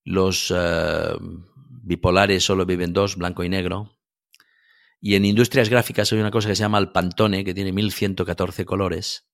[0.04, 1.16] los eh,
[1.82, 3.98] bipolares solo viven dos, blanco y negro.
[5.00, 8.64] Y en industrias gráficas hay una cosa que se llama el Pantone, que tiene 1114
[8.64, 9.28] colores.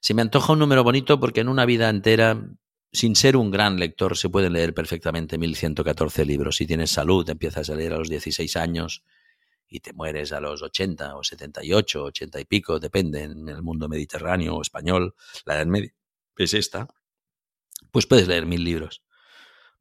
[0.00, 2.48] Se me antoja un número bonito porque en una vida entera,
[2.92, 6.56] sin ser un gran lector, se pueden leer perfectamente 1114 libros.
[6.56, 9.04] Si tienes salud, empiezas a leer a los 16 años
[9.68, 13.88] y te mueres a los 80 o 78, 80 y pico, depende en el mundo
[13.88, 15.92] mediterráneo o español, la edad media
[16.38, 16.88] es esta,
[17.90, 19.02] pues puedes leer mil libros.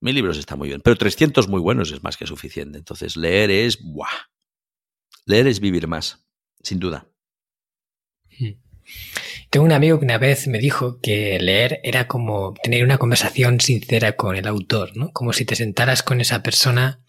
[0.06, 2.78] Mil libros está muy bien, pero 300 muy buenos es más que suficiente.
[2.78, 4.30] Entonces, leer es, ¡buah!
[5.26, 6.24] Leer es vivir más,
[6.62, 7.08] sin duda.
[8.38, 8.52] Hmm.
[9.50, 13.60] Tengo un amigo que una vez me dijo que leer era como tener una conversación
[13.60, 15.12] sincera con el autor, ¿no?
[15.12, 17.04] Como si te sentaras con esa persona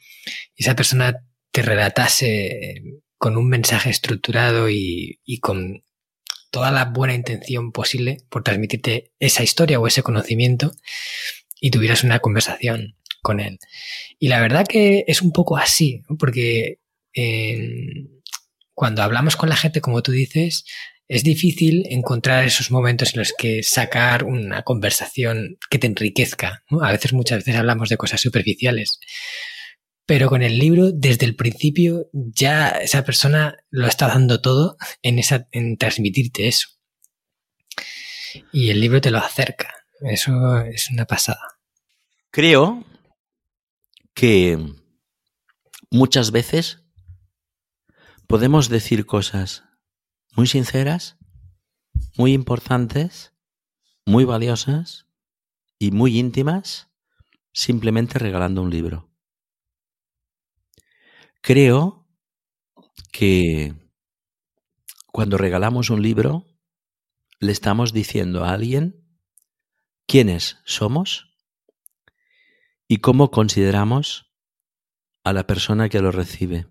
[0.55, 2.81] y esa persona te relatase
[3.19, 5.85] con un mensaje estructurado y, y con
[6.51, 10.73] toda la buena intención posible por transmitirte esa historia o ese conocimiento
[11.61, 13.59] y tuvieras una conversación con él.
[14.19, 16.79] Y la verdad que es un poco así, porque
[18.75, 20.65] cuando hablamos con la gente, como tú dices,
[21.09, 26.65] es difícil encontrar esos momentos en los que sacar una conversación que te enriquezca.
[26.81, 28.99] A veces, muchas veces hablamos de cosas superficiales.
[30.05, 35.19] Pero con el libro, desde el principio, ya esa persona lo está dando todo en,
[35.19, 36.69] esa, en transmitirte eso.
[38.53, 39.73] Y el libro te lo acerca.
[40.01, 41.59] Eso es una pasada.
[42.31, 42.85] Creo
[44.15, 44.59] que
[45.91, 46.83] muchas veces
[48.27, 49.65] podemos decir cosas
[50.37, 51.17] muy sinceras,
[52.17, 53.33] muy importantes,
[54.05, 55.07] muy valiosas
[55.79, 56.89] y muy íntimas
[57.53, 59.11] simplemente regalando un libro.
[61.41, 62.07] Creo
[63.13, 63.75] que
[65.11, 66.45] cuando regalamos un libro
[67.39, 69.06] le estamos diciendo a alguien
[70.07, 71.37] quiénes somos
[72.89, 74.33] y cómo consideramos
[75.25, 76.67] a la persona que lo recibe.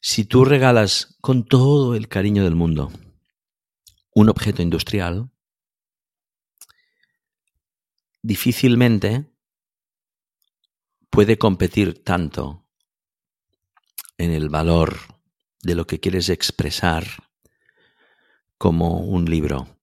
[0.00, 2.92] Si tú regalas con todo el cariño del mundo
[4.14, 5.30] un objeto industrial,
[8.22, 9.32] difícilmente
[11.10, 12.66] puede competir tanto
[14.18, 14.98] en el valor
[15.62, 17.04] de lo que quieres expresar
[18.58, 19.78] como un libro.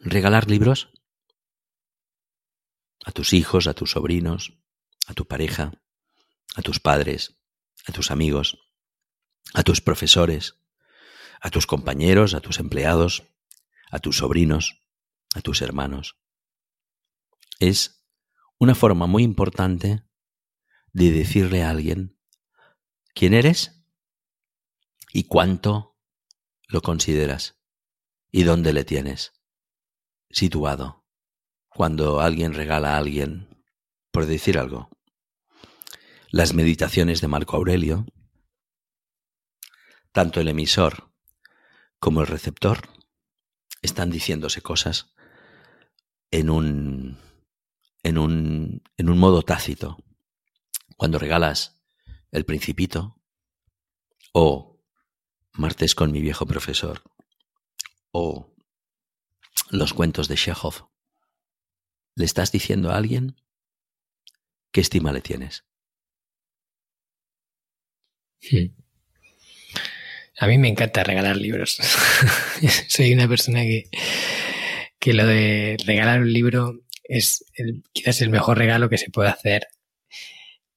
[0.00, 0.90] Regalar libros
[3.04, 4.58] a tus hijos, a tus sobrinos,
[5.06, 5.72] a tu pareja,
[6.56, 7.36] a tus padres,
[7.86, 8.58] a tus amigos,
[9.54, 10.56] a tus profesores,
[11.40, 13.24] a tus compañeros, a tus empleados,
[13.90, 14.82] a tus sobrinos,
[15.34, 16.16] a tus hermanos.
[17.58, 18.04] Es
[18.58, 20.04] una forma muy importante
[20.92, 22.18] de decirle a alguien
[23.14, 23.82] quién eres
[25.12, 25.98] y cuánto
[26.68, 27.56] lo consideras
[28.30, 29.39] y dónde le tienes
[30.30, 31.04] situado
[31.68, 33.48] cuando alguien regala a alguien,
[34.10, 34.90] por decir algo.
[36.30, 38.06] Las meditaciones de Marco Aurelio,
[40.12, 41.12] tanto el emisor
[41.98, 42.88] como el receptor
[43.82, 45.14] están diciéndose cosas
[46.30, 47.18] en un,
[48.02, 49.98] en un, en un modo tácito.
[50.96, 51.80] Cuando regalas
[52.30, 53.20] El Principito
[54.32, 54.80] o
[55.52, 57.02] Martes con mi viejo profesor
[58.12, 58.54] o
[59.68, 60.88] los cuentos de Chekhov,
[62.14, 63.36] le estás diciendo a alguien
[64.72, 65.64] qué estima le tienes.
[68.50, 68.72] Hmm.
[70.38, 71.78] A mí me encanta regalar libros.
[72.88, 73.90] Soy una persona que,
[74.98, 77.44] que lo de regalar un libro es
[77.92, 79.66] quizás el mejor regalo que se puede hacer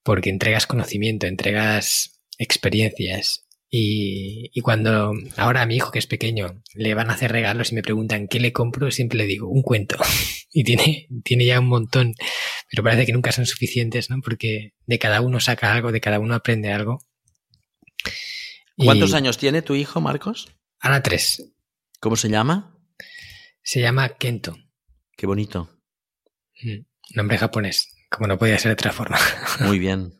[0.03, 3.42] porque entregas conocimiento, entregas experiencias.
[3.75, 7.71] Y, y, cuando ahora a mi hijo que es pequeño le van a hacer regalos
[7.71, 9.97] y me preguntan qué le compro, siempre le digo un cuento.
[10.53, 12.13] y tiene, tiene ya un montón,
[12.69, 14.21] pero parece que nunca son suficientes, ¿no?
[14.21, 16.99] Porque de cada uno saca algo, de cada uno aprende algo.
[18.77, 20.55] ¿Cuántos años tiene tu hijo, Marcos?
[20.79, 21.51] Ahora tres.
[21.99, 22.77] ¿Cómo se llama?
[23.63, 24.55] Se llama Kento.
[25.17, 25.81] Qué bonito.
[26.62, 29.17] Mm, nombre japonés, como no podía ser de otra forma.
[29.62, 30.13] Muy bien.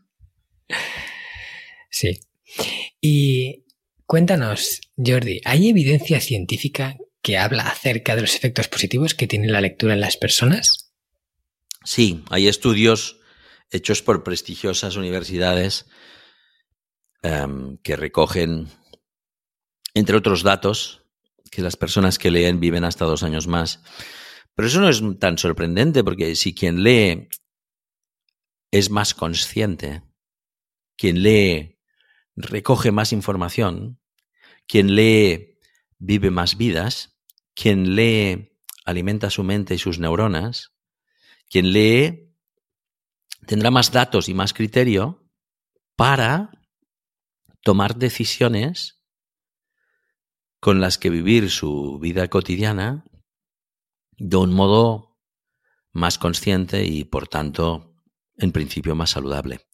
[1.92, 2.20] sí.
[3.06, 3.66] Y
[4.06, 9.60] cuéntanos, Jordi, ¿hay evidencia científica que habla acerca de los efectos positivos que tiene la
[9.60, 10.92] lectura en las personas?
[11.84, 13.20] Sí, hay estudios
[13.70, 15.86] hechos por prestigiosas universidades
[17.24, 18.68] Em, que recogen,
[19.94, 21.06] entre otros datos,
[21.50, 23.82] que las personas que leen viven hasta dos años más.
[24.54, 27.30] Pero eso no es tan sorprendente porque si quien lee
[28.72, 30.04] es más consciente,
[30.98, 31.73] quien lee
[32.36, 34.00] recoge más información,
[34.67, 35.60] quien lee
[35.98, 37.17] vive más vidas,
[37.56, 40.74] quien lee alimenta su mente y sus neuronas,
[41.50, 42.36] quien lee
[43.46, 45.30] tendrá más datos y más criterio
[45.96, 46.52] para
[47.62, 49.04] tomar decisiones
[50.60, 53.06] con las que vivir su vida cotidiana
[54.17, 55.19] de un modo
[55.91, 57.96] más consciente y, por tanto,
[58.38, 59.67] en principio más saludable.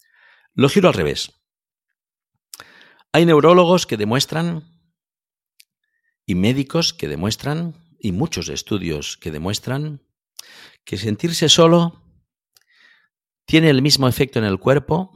[0.54, 1.39] Lo giro al revés.
[3.12, 4.64] Hay neurólogos que demuestran
[6.26, 10.02] y médicos que demuestran y muchos estudios que demuestran
[10.86, 12.04] que sentirse solo
[13.46, 15.12] tiene el mismo efecto en el cuerpo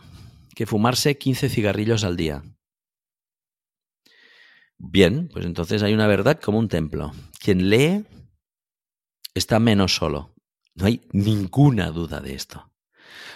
[0.55, 2.43] que fumarse 15 cigarrillos al día.
[4.79, 7.11] Bien, pues entonces hay una verdad como un templo.
[7.39, 8.05] Quien lee
[9.35, 10.35] está menos solo.
[10.73, 12.72] No hay ninguna duda de esto.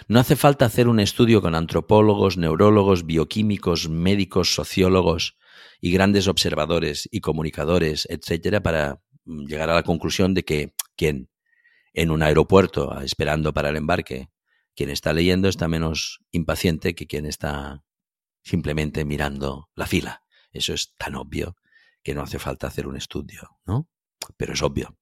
[0.08, 5.36] No hace falta hacer un estudio con antropólogos, neurólogos, bioquímicos, médicos, sociólogos
[5.82, 11.28] y grandes observadores y comunicadores, etcétera, para llegar a la conclusión de que quien
[11.92, 14.30] en un aeropuerto esperando para el embarque,
[14.74, 17.84] quien está leyendo está menos impaciente que quien está
[18.42, 20.22] simplemente mirando la fila.
[20.52, 21.54] Eso es tan obvio
[22.02, 23.90] que no hace falta hacer un estudio, ¿no?
[24.38, 24.96] Pero es obvio.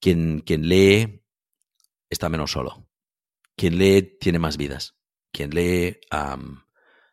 [0.00, 1.22] Quien, quien lee
[2.10, 2.87] está menos solo.
[3.58, 4.94] Quien lee tiene más vidas.
[5.32, 5.98] Quien lee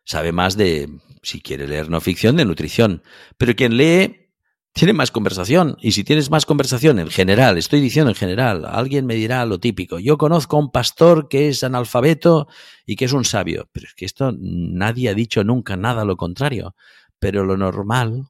[0.04, 0.88] sabe más de,
[1.22, 3.02] si quiere leer no ficción, de nutrición.
[3.36, 4.30] Pero quien lee
[4.72, 5.76] tiene más conversación.
[5.80, 9.58] Y si tienes más conversación en general, estoy diciendo en general, alguien me dirá lo
[9.58, 9.98] típico.
[9.98, 12.46] Yo conozco a un pastor que es analfabeto
[12.86, 13.68] y que es un sabio.
[13.72, 16.76] Pero es que esto nadie ha dicho nunca nada lo contrario.
[17.18, 18.28] Pero lo normal,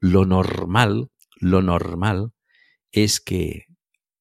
[0.00, 1.08] lo normal,
[1.40, 2.30] lo normal
[2.92, 3.65] es que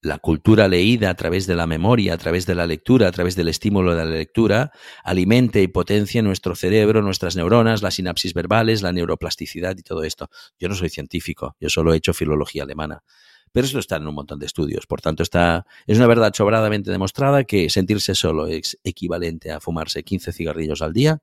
[0.06, 3.36] la cultura leída a través de la memoria, a través de la lectura, a través
[3.36, 4.72] del estímulo de la lectura,
[5.04, 10.30] alimente y potencie nuestro cerebro, nuestras neuronas, las sinapsis verbales, la neuroplasticidad y todo esto.
[10.60, 13.04] Yo no soy científico, yo solo he hecho filología alemana.
[13.52, 14.86] Pero esto está en un montón de estudios.
[14.86, 20.04] Por tanto, está, es una verdad sobradamente demostrada que sentirse solo es equivalente a fumarse
[20.04, 21.20] 15 cigarrillos al día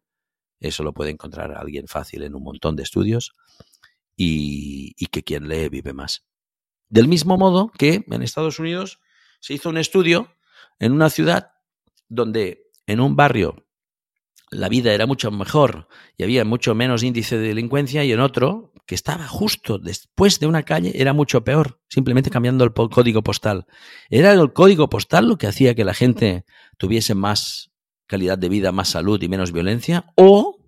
[0.63, 3.33] eso lo puede encontrar alguien fácil en un montón de estudios.
[4.17, 6.25] Y, que quien lee vive más.
[6.93, 9.01] Del mismo modo que en Estados Unidos
[9.41, 10.37] se hizo un estudio
[10.79, 11.53] en una ciudad
[12.11, 13.67] donde en un barrio
[14.51, 18.75] la vida era mucho mejor y había mucho menos índice de delincuencia y en otro
[18.85, 23.65] que estaba justo después de una calle era mucho peor, simplemente cambiando el código postal.
[24.11, 26.45] Era el código postal lo que hacía que la gente
[26.77, 27.73] tuviese más
[28.07, 30.59] calidad de vida, más salud y menos violencia, o,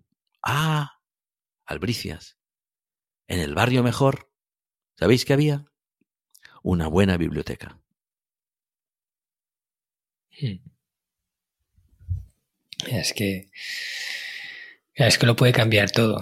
[0.43, 1.01] ah,
[1.67, 2.39] albricias,
[3.29, 4.31] en el barrio mejor,
[4.97, 5.67] ¿sabéis qué había?
[6.65, 7.79] Una buena biblioteca.
[10.41, 10.65] Hmm.
[12.89, 13.51] Es que
[14.95, 16.21] es que lo puede cambiar todo.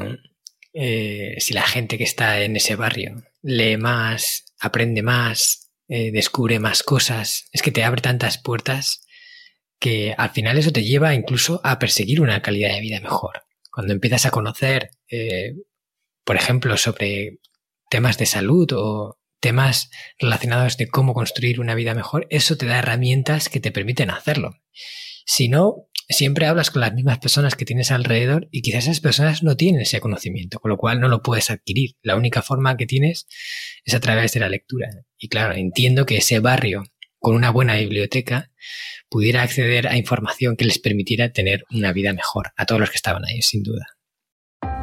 [0.73, 6.59] Eh, si la gente que está en ese barrio lee más, aprende más, eh, descubre
[6.59, 9.07] más cosas, es que te abre tantas puertas
[9.79, 13.45] que al final eso te lleva incluso a perseguir una calidad de vida mejor.
[13.71, 15.55] Cuando empiezas a conocer, eh,
[16.25, 17.39] por ejemplo, sobre
[17.91, 22.79] temas de salud o temas relacionados de cómo construir una vida mejor, eso te da
[22.79, 24.61] herramientas que te permiten hacerlo.
[25.27, 29.43] Si no, siempre hablas con las mismas personas que tienes alrededor y quizás esas personas
[29.43, 31.97] no tienen ese conocimiento, con lo cual no lo puedes adquirir.
[32.03, 33.27] La única forma que tienes
[33.85, 34.89] es a través de la lectura.
[35.19, 36.85] Y claro, entiendo que ese barrio
[37.19, 38.53] con una buena biblioteca
[39.09, 42.97] pudiera acceder a información que les permitiera tener una vida mejor a todos los que
[42.97, 43.87] estaban ahí, sin duda.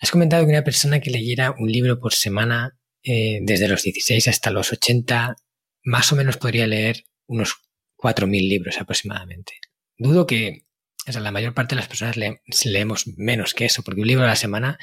[0.00, 4.28] Has comentado que una persona que leyera un libro por semana eh, desde los 16
[4.28, 5.36] hasta los 80,
[5.84, 7.56] más o menos podría leer unos
[7.96, 9.54] 4.000 libros aproximadamente.
[9.96, 10.66] Dudo que
[11.06, 12.16] la mayor parte de las personas
[12.64, 14.78] leemos menos que eso, porque un libro a la semana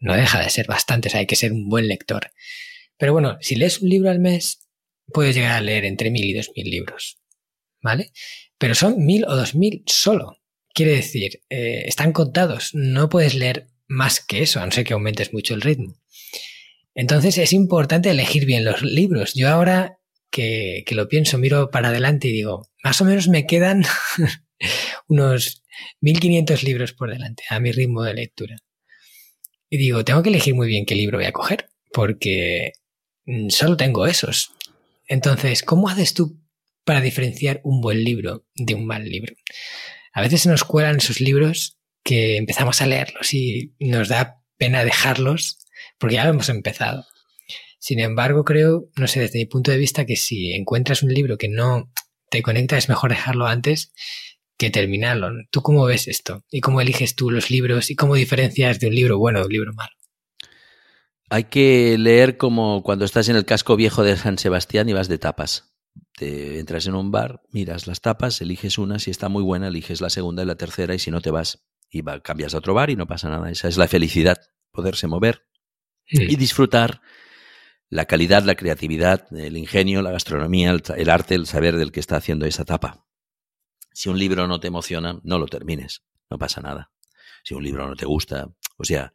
[0.00, 2.32] no deja de ser bastante, o sea, hay que ser un buen lector.
[2.98, 4.68] Pero bueno, si lees un libro al mes,
[5.12, 7.18] puedes llegar a leer entre 1.000 y 2.000 libros,
[7.80, 8.12] ¿vale?
[8.58, 10.36] Pero son 1.000 o 2.000 solo.
[10.74, 14.94] Quiere decir, eh, están contados, no puedes leer más que eso, a no ser que
[14.94, 15.96] aumentes mucho el ritmo.
[16.94, 19.34] Entonces es importante elegir bien los libros.
[19.34, 19.98] Yo ahora
[20.30, 23.84] que, lo pienso, miro para adelante y digo, más o menos me quedan
[25.08, 25.64] unos
[26.02, 28.56] 1500 libros por delante a mi ritmo de lectura.
[29.68, 32.72] Y digo, tengo que elegir muy bien qué libro voy a coger, porque
[33.26, 34.52] mm, solo tengo esos.
[35.08, 36.40] Entonces, ¿cómo haces tú
[36.84, 39.34] para diferenciar un buen libro de un mal libro?
[40.12, 44.84] A veces se nos cuelan esos libros que empezamos a leerlos y nos da pena
[44.84, 45.58] dejarlos
[45.98, 47.04] porque ya hemos empezado.
[47.78, 51.38] Sin embargo, creo, no sé, desde mi punto de vista, que si encuentras un libro
[51.38, 51.90] que no
[52.30, 53.92] te conecta, es mejor dejarlo antes
[54.58, 55.30] que terminarlo.
[55.50, 56.44] ¿Tú cómo ves esto?
[56.50, 57.90] ¿Y cómo eliges tú los libros?
[57.90, 59.92] ¿Y cómo diferencias de un libro bueno de un libro malo?
[61.30, 65.08] Hay que leer como cuando estás en el casco viejo de San Sebastián y vas
[65.08, 65.72] de tapas.
[66.18, 70.02] Te entras en un bar, miras las tapas, eliges una, si está muy buena, eliges
[70.02, 72.90] la segunda y la tercera y si no te vas y cambias de otro bar
[72.90, 73.50] y no pasa nada.
[73.50, 74.38] Esa es la felicidad,
[74.70, 75.46] poderse mover
[76.06, 77.00] y disfrutar
[77.88, 82.16] la calidad, la creatividad, el ingenio, la gastronomía, el, arte, el saber del que está
[82.16, 83.04] haciendo esa tapa.
[83.92, 86.92] Si un libro no te emociona, no lo termines, no pasa nada.
[87.42, 89.12] Si un libro no te gusta, o sea,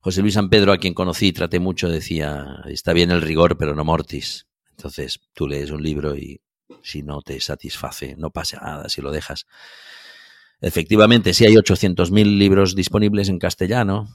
[0.00, 3.56] José Luis San Pedro, a quien conocí y traté mucho, decía, está bien el rigor,
[3.58, 4.46] pero no mortis.
[4.70, 6.40] Entonces, tú lees un libro y
[6.82, 9.46] si no te satisface, no pasa nada si lo dejas.
[10.66, 14.08] Efectivamente, si hay 800.000 libros disponibles en castellano,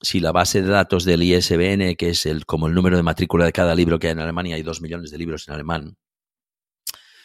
[0.00, 3.52] si la base de datos del ISBN, que es como el número de matrícula de
[3.52, 5.96] cada libro que hay en Alemania, hay dos millones de libros en alemán.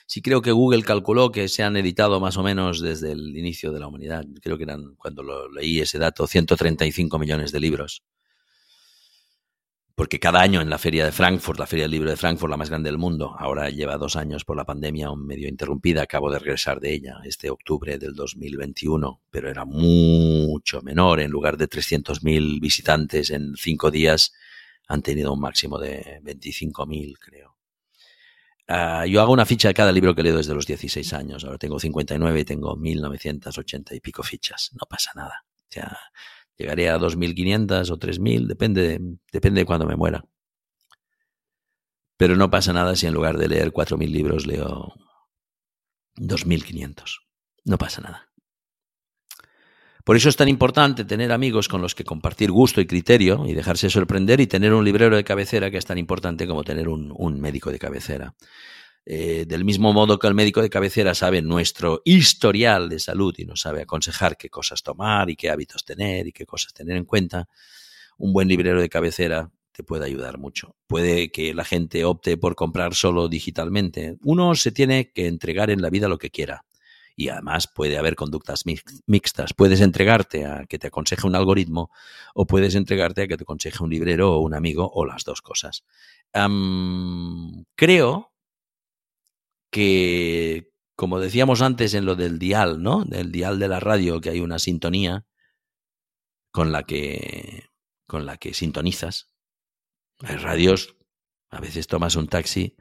[0.07, 3.71] Si creo que Google calculó que se han editado más o menos desde el inicio
[3.71, 8.01] de la humanidad, creo que eran, cuando lo leí ese dato, 135 millones de libros
[9.95, 12.57] porque cada año en la feria de Frankfurt, la feria del libro de Frankfurt, la
[12.57, 16.39] más grande del mundo, ahora lleva dos años por la pandemia medio interrumpida, acabo de
[16.39, 22.59] regresar de ella este octubre del 2021, pero era mucho menor, en lugar de 300.000
[22.59, 24.33] visitantes en cinco días,
[24.87, 27.55] han tenido un máximo de 25.000, creo.
[28.67, 31.57] Ah, yo hago una ficha de cada libro que leo desde los 16 años, ahora
[31.57, 35.45] tengo 59 y tengo 1.980 y pico fichas, no pasa nada.
[35.69, 35.97] Ya
[36.61, 38.99] Llegaré a 2.500 o 3.000, depende,
[39.31, 40.23] depende de cuándo me muera.
[42.17, 44.93] Pero no pasa nada si en lugar de leer 4.000 libros leo
[46.17, 47.21] 2.500.
[47.65, 48.29] No pasa nada.
[50.03, 53.55] Por eso es tan importante tener amigos con los que compartir gusto y criterio y
[53.55, 57.11] dejarse sorprender y tener un librero de cabecera que es tan importante como tener un,
[57.17, 58.35] un médico de cabecera.
[59.05, 63.45] Eh, del mismo modo que el médico de cabecera sabe nuestro historial de salud y
[63.45, 67.05] nos sabe aconsejar qué cosas tomar y qué hábitos tener y qué cosas tener en
[67.05, 67.49] cuenta,
[68.17, 70.75] un buen librero de cabecera te puede ayudar mucho.
[70.85, 74.17] Puede que la gente opte por comprar solo digitalmente.
[74.21, 76.65] Uno se tiene que entregar en la vida lo que quiera.
[77.15, 78.63] Y además puede haber conductas
[79.05, 79.53] mixtas.
[79.53, 81.91] Puedes entregarte a que te aconseje un algoritmo
[82.33, 85.41] o puedes entregarte a que te aconseje un librero o un amigo o las dos
[85.41, 85.83] cosas.
[87.75, 88.30] creo
[89.71, 93.03] que, como decíamos antes en lo del dial, ¿no?
[93.05, 95.25] Del dial de la radio, que hay una sintonía
[96.51, 97.69] con la que,
[98.05, 99.33] con la que sintonizas.
[100.19, 100.95] Hay radios,
[101.49, 102.75] a veces tomas un taxi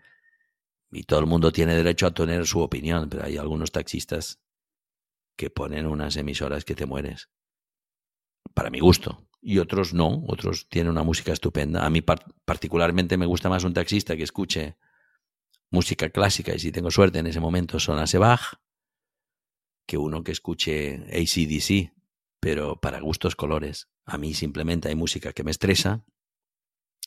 [0.90, 4.40] y todo el mundo tiene derecho a tener su opinión, pero hay algunos taxistas
[5.36, 7.30] que ponen unas emisoras que te mueres.
[8.52, 9.26] Para mi gusto.
[9.40, 11.86] Y otros no, otros tienen una música estupenda.
[11.86, 14.76] A mí particularmente me gusta más un taxista que escuche
[15.70, 18.54] música clásica y si tengo suerte en ese momento son Bach
[19.86, 21.92] que uno que escuche ACDC,
[22.38, 23.88] pero para gustos colores.
[24.04, 26.04] A mí simplemente hay música que me estresa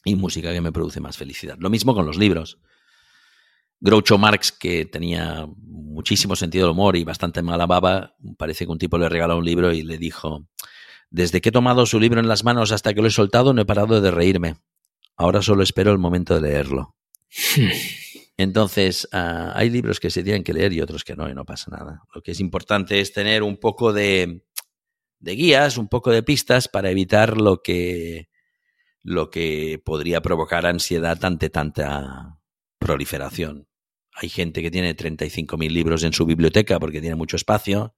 [0.03, 1.57] y música que me produce más felicidad.
[1.59, 2.59] Lo mismo con los libros.
[3.79, 8.77] Groucho Marx, que tenía muchísimo sentido del humor y bastante mala baba, parece que un
[8.77, 10.45] tipo le regaló un libro y le dijo,
[11.09, 13.61] desde que he tomado su libro en las manos hasta que lo he soltado no
[13.61, 14.57] he parado de reírme.
[15.15, 16.97] Ahora solo espero el momento de leerlo.
[18.37, 21.45] Entonces, ah, hay libros que se tienen que leer y otros que no, y no
[21.45, 22.01] pasa nada.
[22.13, 24.43] Lo que es importante es tener un poco de,
[25.19, 28.29] de guías, un poco de pistas para evitar lo que,
[29.03, 32.39] lo que podría provocar ansiedad ante tanta
[32.79, 33.67] proliferación.
[34.15, 37.95] Hay gente que tiene 35.000 libros en su biblioteca porque tiene mucho espacio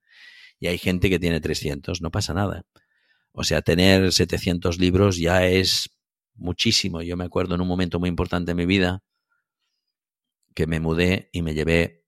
[0.60, 2.02] y hay gente que tiene 300.
[2.02, 2.66] No pasa nada.
[3.32, 5.90] O sea, tener 700 libros ya es
[6.36, 7.02] muchísimo.
[7.02, 9.04] Yo me acuerdo en un momento muy importante de mi vida
[10.56, 12.06] que me mudé y me llevé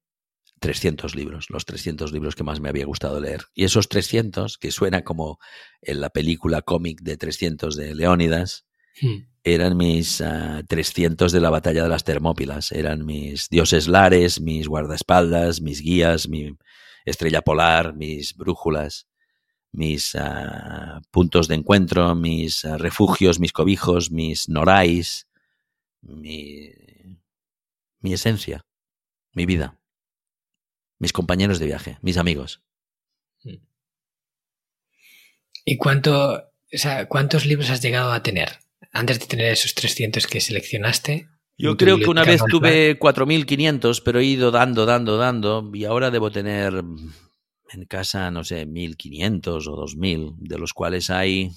[0.59, 3.43] 300 libros, los 300 libros que más me había gustado leer.
[3.53, 5.37] Y esos 300, que suena como
[5.81, 8.65] en la película cómic de 300 de Leónidas,
[8.99, 10.21] hmm eran mis
[10.67, 15.81] 300 ah, de la batalla de las Termópilas, eran mis dioses lares, mis guardaespaldas, mis
[15.81, 16.57] guías, mi
[17.05, 19.07] estrella polar, mis brújulas,
[19.71, 25.27] mis ah, puntos de encuentro, mis ah, refugios, mis cobijos, mis norais,
[26.01, 26.71] mi,
[27.99, 28.65] mi esencia,
[29.33, 29.79] mi vida,
[30.99, 32.63] mis compañeros de viaje, mis amigos.
[35.65, 38.59] ¿Y cuánto, o sea, cuántos libros has llegado a tener?
[38.91, 41.27] antes de tener esos 300 que seleccionaste?
[41.57, 46.11] Yo creo que una vez tuve 4.500, pero he ido dando, dando, dando, y ahora
[46.11, 51.51] debo tener en casa, no sé, 1.500 o 2.000, de los cuales hay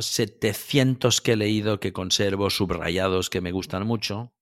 [0.00, 4.32] 700 ah, que he leído, que conservo, subrayados, que me gustan mucho,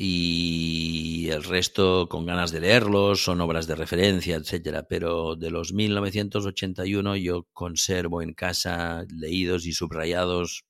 [0.00, 4.84] y el resto con ganas de leerlos, son obras de referencia, etcétera.
[4.88, 10.66] Pero de los 1981 yo conservo en casa leídos y subrayados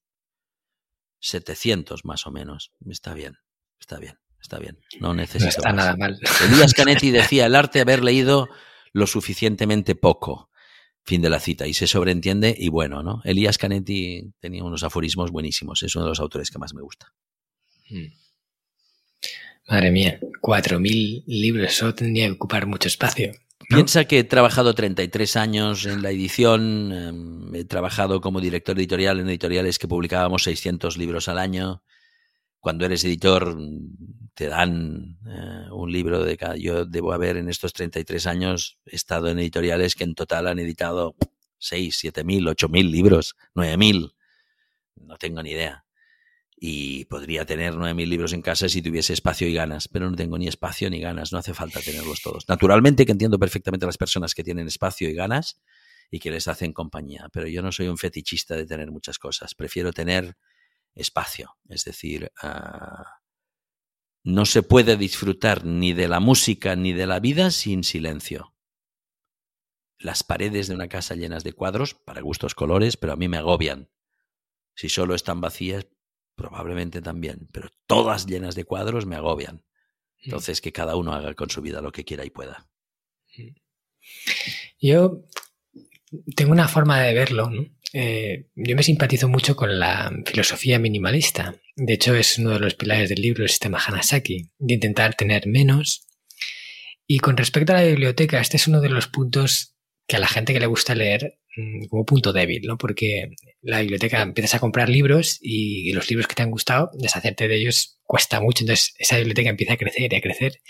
[1.21, 2.73] 700 más o menos.
[2.89, 3.37] Está bien,
[3.79, 4.79] está bien, está bien.
[4.99, 5.45] No necesito.
[5.45, 6.19] No está nada mal.
[6.51, 8.49] Elías Canetti decía: el arte de haber leído
[8.95, 10.48] lo suficientemente poco.
[11.05, 11.67] Fin de la cita.
[11.67, 13.23] Y se sobreentiende, y bueno, ¿no?
[13.25, 15.83] Elías Canetti tenía unos aforismos buenísimos.
[15.83, 17.13] Es uno de los autores que más me gusta.
[17.89, 18.13] Hmm.
[19.69, 23.33] Madre mía, 4.000 libros, eso tendría que ocupar mucho espacio.
[23.69, 29.21] Piensa que he trabajado 33 años en la edición, em, he trabajado como director editorial
[29.21, 31.83] en editoriales que publicábamos 600 libros al año.
[32.61, 33.57] Cuando eres editor
[34.35, 36.57] te dan eh, un libro de cada...
[36.57, 41.17] Yo debo haber en estos 33 años estado en editoriales que en total han editado
[41.59, 44.13] 6, 7 mil, 8 mil libros, 9 mil.
[44.97, 45.85] No tengo ni idea
[46.61, 50.39] y podría tener 9.000 libros en casa si tuviese espacio y ganas, pero no tengo
[50.39, 52.49] ni espacio ni ganas, no hace falta tenerlos todos.
[52.49, 55.61] Naturalmente que entiendo perfectamente a las personas que tienen espacio y ganas
[56.11, 59.55] y que les hacen compañía, pero yo no soy un fetichista de tener muchas cosas,
[59.55, 60.37] prefiero tener
[60.99, 63.21] espacio, es decir, ah,
[64.25, 68.55] no se puede disfrutar ni de la música ni de la vida sin silencio.
[69.99, 73.39] Las paredes de una casa llenas de cuadros, para gustos colores, pero a mí me
[73.39, 73.91] agobian.
[74.75, 75.89] Si solo están vacías,
[76.37, 79.57] probablemente también, pero todas llenas de cuadros me agobian.
[79.57, 80.25] Mm.
[80.25, 82.69] Entonces, que cada uno haga con su vida lo que quiera y pueda.
[83.37, 83.57] Mm.
[84.81, 85.25] Yo
[86.37, 87.51] tengo una forma de verlo.
[87.93, 91.55] Eh, yo me simpatizo mucho con la filosofía minimalista.
[91.76, 95.47] De hecho, es uno de los pilares del libro, el sistema Hanasaki, de intentar tener
[95.47, 96.07] menos.
[97.07, 99.74] Y con respecto a la biblioteca, este es uno de los puntos
[100.07, 102.76] que a la gente que le gusta leer mm, como punto débil, ¿no?
[102.78, 103.30] Porque
[103.62, 107.57] la biblioteca empiezas a comprar libros y los libros que te han gustado, deshacerte de
[107.57, 108.64] ellos cuesta mucho.
[108.64, 110.61] Entonces esa biblioteca empieza a crecer y a crecer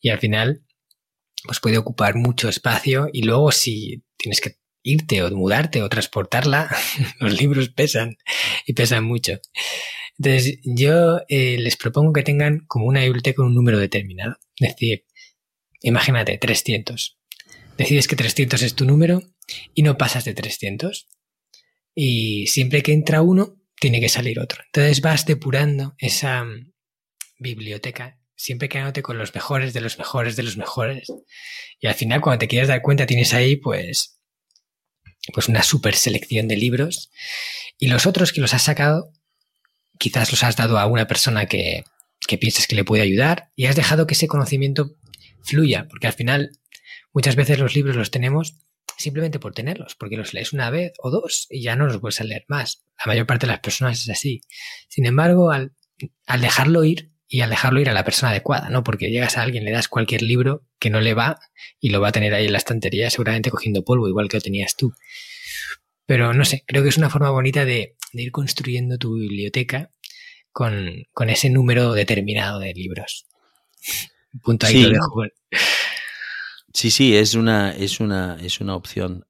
[0.00, 0.62] y al final
[1.44, 6.70] pues puede ocupar mucho espacio y luego si tienes que irte o mudarte o transportarla,
[7.20, 8.16] los libros pesan
[8.66, 9.40] y pesan mucho.
[10.18, 14.36] Entonces yo eh, les propongo que tengan como una biblioteca con un número determinado.
[14.58, 15.06] Es decir,
[15.82, 17.20] imagínate 300
[17.80, 19.22] decides que 300 es tu número
[19.74, 21.08] y no pasas de 300.
[21.94, 24.62] Y siempre que entra uno, tiene que salir otro.
[24.66, 26.72] Entonces vas depurando esa mm,
[27.38, 31.08] biblioteca, siempre quedándote con los mejores de los mejores de los mejores.
[31.80, 34.19] Y al final, cuando te quieres dar cuenta, tienes ahí, pues,
[35.32, 37.10] pues una super selección de libros
[37.78, 39.12] y los otros que los has sacado
[39.98, 41.84] quizás los has dado a una persona que,
[42.26, 44.96] que piensas que le puede ayudar y has dejado que ese conocimiento
[45.42, 46.58] fluya, porque al final
[47.12, 48.56] muchas veces los libros los tenemos
[48.96, 52.20] simplemente por tenerlos, porque los lees una vez o dos y ya no los vuelves
[52.20, 52.84] a leer más.
[52.98, 54.42] La mayor parte de las personas es así.
[54.88, 55.74] Sin embargo, al,
[56.26, 58.82] al dejarlo ir y al dejarlo ir a la persona adecuada, ¿no?
[58.82, 61.38] Porque llegas a alguien, le das cualquier libro que no le va
[61.78, 64.40] y lo va a tener ahí en la estantería seguramente cogiendo polvo, igual que lo
[64.40, 64.92] tenías tú.
[66.06, 69.90] Pero no sé, creo que es una forma bonita de, de ir construyendo tu biblioteca
[70.50, 73.26] con, con, ese número determinado de libros.
[74.42, 74.90] Punto ahí Sí.
[74.90, 75.22] dejo.
[76.74, 79.24] Sí, sí, es una, es una, es una opción.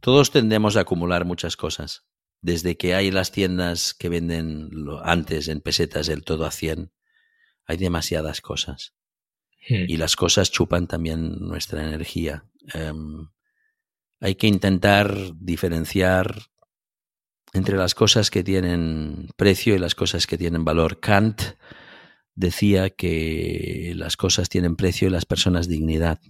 [0.00, 2.04] Todos tendemos a acumular muchas cosas.
[2.42, 4.70] Desde que hay las tiendas que venden
[5.02, 6.92] antes en pesetas el todo a 100,
[7.66, 8.94] hay demasiadas cosas.
[9.68, 9.84] Hmm.
[9.88, 12.44] Y las cosas chupan también nuestra energía.
[12.72, 13.28] Em,
[14.20, 16.50] hay que intentar diferenciar
[17.52, 21.00] entre las cosas que tienen precio y las cosas que tienen valor.
[21.00, 21.42] Kant
[22.34, 26.20] decía que las cosas tienen precio y las personas dignidad.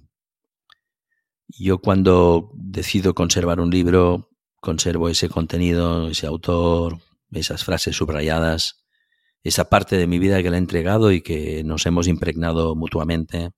[1.49, 4.30] Yo cuando decido conservar un libro,
[4.61, 6.99] conservo ese contenido, ese autor,
[7.33, 8.85] esas frases subrayadas,
[9.43, 13.51] esa parte de mi vida que le he entregado y que nos hemos impregnado mutuamente.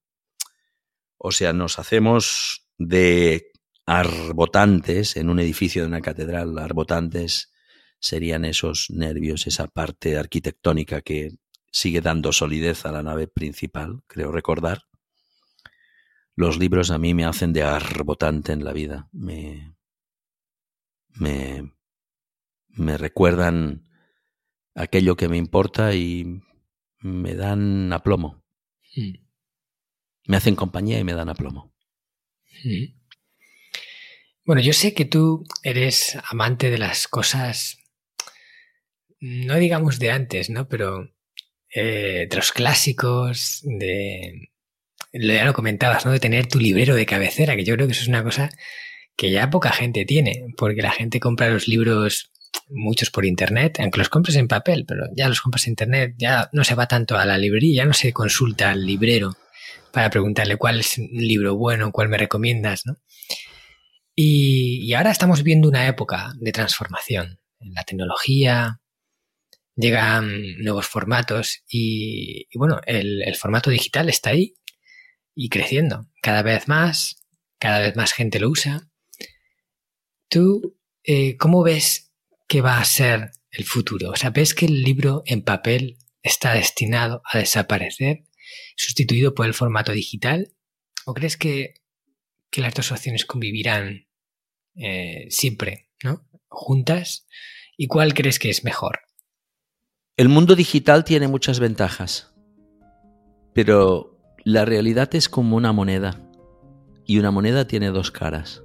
[1.19, 3.51] O sea, nos hacemos de
[3.87, 6.59] arbotantes en un edificio de una catedral.
[6.59, 7.53] Arbotantes
[7.99, 11.31] serían esos nervios, esa parte arquitectónica que
[11.71, 14.85] sigue dando solidez a la nave principal, creo recordar.
[16.35, 19.09] Los libros a mí me hacen de arbotante en la vida.
[19.13, 19.72] Me,
[21.15, 21.73] me,
[22.69, 23.89] me recuerdan
[24.75, 26.43] aquello que me importa y
[26.99, 28.43] me dan aplomo.
[30.27, 31.75] Me hacen compañía y me dan aplomo.
[34.45, 37.79] Bueno, yo sé que tú eres amante de las cosas,
[39.21, 40.69] no digamos de antes, ¿no?
[40.69, 41.13] Pero
[41.75, 44.51] eh, de los clásicos, de...
[45.13, 46.13] Ya lo comentabas, ¿no?
[46.13, 48.51] De tener tu librero de cabecera, que yo creo que eso es una cosa
[49.17, 52.31] que ya poca gente tiene, porque la gente compra los libros
[52.69, 56.49] muchos por internet, aunque los compres en papel, pero ya los compras en internet, ya
[56.53, 59.37] no se va tanto a la librería, no se consulta al librero
[59.93, 62.97] para preguntarle cuál es un libro bueno, cuál me recomiendas, ¿no?
[64.15, 68.81] Y, ahora estamos viendo una época de transformación en la tecnología,
[69.75, 74.55] llegan nuevos formatos y, bueno, el formato digital está ahí
[75.35, 77.17] y creciendo cada vez más,
[77.59, 78.89] cada vez más gente lo usa.
[80.33, 82.15] ¿Tú eh, cómo ves
[82.49, 84.13] que va a ser el futuro?
[84.13, 88.25] O sea, ¿ves que el libro en papel está destinado a desaparecer,
[88.75, 90.55] sustituido por el formato digital?
[91.05, 91.75] ¿O crees que,
[92.49, 94.07] que las dos opciones convivirán
[94.77, 96.27] eh, siempre, ¿no?
[96.49, 97.27] Juntas.
[97.77, 99.01] ¿Y cuál crees que es mejor?
[100.17, 102.33] El mundo digital tiene muchas ventajas,
[103.53, 106.27] pero la realidad es como una moneda
[107.05, 108.63] y una moneda tiene dos caras.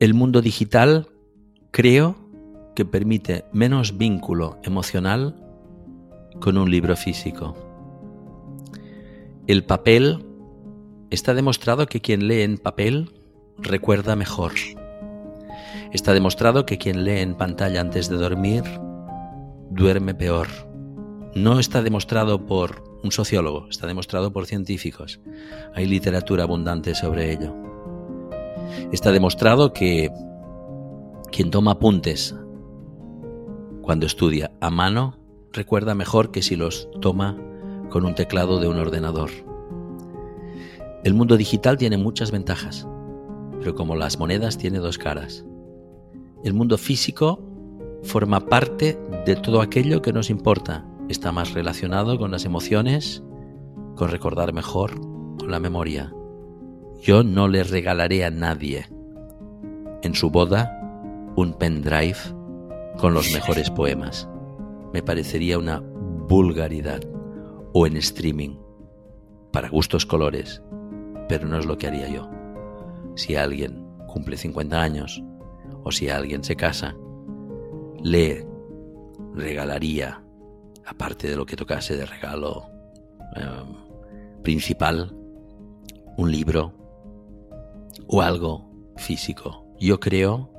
[0.00, 1.08] El mundo digital
[1.72, 2.16] creo
[2.76, 5.34] que permite menos vínculo emocional
[6.40, 7.56] con un libro físico.
[9.48, 10.24] El papel
[11.10, 13.10] está demostrado que quien lee en papel
[13.58, 14.52] recuerda mejor.
[15.92, 18.62] Está demostrado que quien lee en pantalla antes de dormir
[19.70, 20.46] duerme peor.
[21.34, 25.18] No está demostrado por un sociólogo, está demostrado por científicos.
[25.74, 27.77] Hay literatura abundante sobre ello.
[28.92, 30.10] Está demostrado que
[31.30, 32.34] quien toma apuntes
[33.82, 35.18] cuando estudia a mano
[35.52, 37.36] recuerda mejor que si los toma
[37.90, 39.30] con un teclado de un ordenador.
[41.04, 42.86] El mundo digital tiene muchas ventajas,
[43.60, 45.44] pero como las monedas tiene dos caras.
[46.44, 47.42] El mundo físico
[48.02, 50.84] forma parte de todo aquello que nos importa.
[51.08, 53.22] Está más relacionado con las emociones,
[53.96, 55.00] con recordar mejor,
[55.38, 56.12] con la memoria.
[57.00, 58.86] Yo no le regalaré a nadie
[60.02, 60.74] en su boda
[61.36, 62.18] un pendrive
[62.98, 64.28] con los mejores poemas.
[64.92, 67.00] Me parecería una vulgaridad.
[67.74, 68.56] O en streaming.
[69.52, 70.62] Para gustos colores.
[71.28, 72.28] Pero no es lo que haría yo.
[73.14, 75.22] Si alguien cumple 50 años
[75.84, 76.96] o si alguien se casa,
[78.02, 78.46] le
[79.34, 80.22] regalaría,
[80.86, 82.64] aparte de lo que tocase de regalo
[83.36, 85.14] eh, principal,
[86.16, 86.77] un libro
[88.06, 89.66] o algo físico.
[89.80, 90.52] Yo creo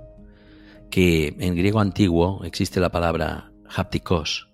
[0.91, 4.49] que en griego antiguo existe la palabra haptikos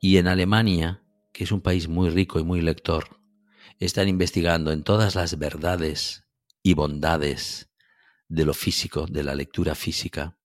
[0.00, 1.02] y en Alemania,
[1.32, 3.20] que es un país muy rico y muy lector,
[3.78, 6.24] están investigando en todas las verdades
[6.62, 7.70] y bondades
[8.28, 10.38] de lo físico, de la lectura física,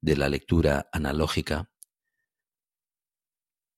[0.00, 1.70] de la lectura analógica,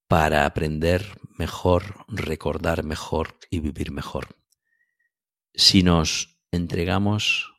[0.08, 4.36] para aprender mejor, recordar mejor y vivir mejor.
[5.54, 7.54] Si nos entregamos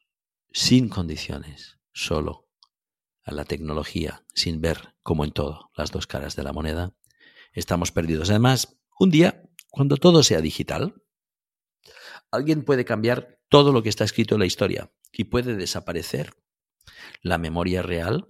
[0.52, 2.48] sin condiciones, solo
[3.24, 6.96] a la tecnología, sin ver, como en todo, las dos caras de la moneda,
[7.54, 8.30] estamos perdidos.
[8.30, 11.04] Además, un día, cuando todo sea digital,
[12.32, 16.34] alguien puede cambiar todo lo que está escrito en la historia y puede desaparecer
[17.22, 18.26] la memoria real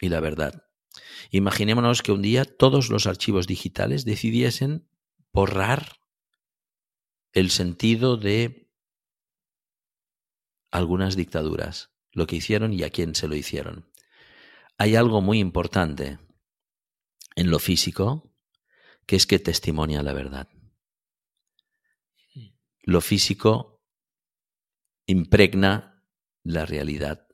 [0.00, 0.66] y la verdad.
[1.30, 4.88] Imaginémonos que un día todos los archivos digitales decidiesen
[5.32, 5.96] borrar
[7.32, 8.63] el sentido de
[10.74, 13.88] algunas dictaduras, lo que hicieron y a quién se lo hicieron.
[14.76, 16.18] Hay algo muy importante
[17.36, 18.34] en lo físico,
[19.06, 20.48] que es que testimonia la verdad.
[22.82, 23.84] Lo físico
[25.06, 26.04] impregna
[26.42, 27.28] la realidad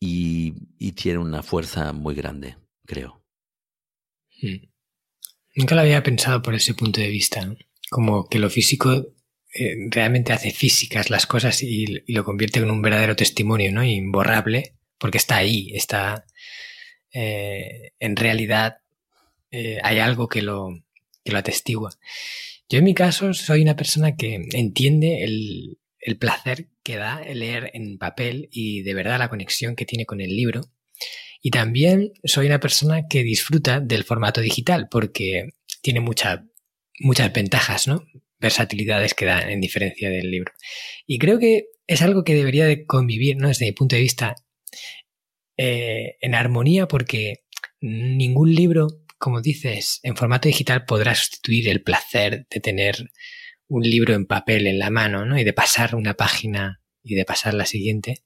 [0.00, 0.52] y,
[0.92, 2.56] tiene una fuerza muy grande,
[2.86, 3.26] creo.
[4.40, 4.70] Hmm.
[5.54, 7.54] Nunca lo había pensado por ese punto de vista,
[7.90, 9.14] como que lo físico
[9.54, 13.84] eh, realmente hace físicas las cosas y, lo convierte en un verdadero testimonio, ¿no?
[13.84, 16.24] Imborrable, porque está ahí, está
[17.12, 18.78] eh, en realidad
[19.50, 20.82] eh, hay algo que lo,
[21.22, 21.90] que lo atestigua.
[22.68, 27.70] Yo en mi caso soy una persona que entiende el, el placer que da leer
[27.74, 30.62] en papel y de verdad la conexión que tiene con el libro.
[31.42, 35.50] Y también soy una persona que disfruta del formato digital porque
[35.82, 36.40] tiene muchas
[37.34, 38.06] ventajas, ¿no?
[38.42, 40.52] Versatilidades que da en diferencia del libro.
[41.06, 43.48] Y creo que es algo que debería de convivir, ¿no?
[43.48, 44.34] Desde mi punto de vista,
[45.56, 47.44] eh, en armonía porque
[47.80, 48.88] ningún libro,
[49.18, 53.10] como dices, en formato digital podrá sustituir el placer de tener
[53.68, 55.38] un libro en papel en la mano, ¿no?
[55.38, 58.24] Y de pasar una página y de pasar la siguiente.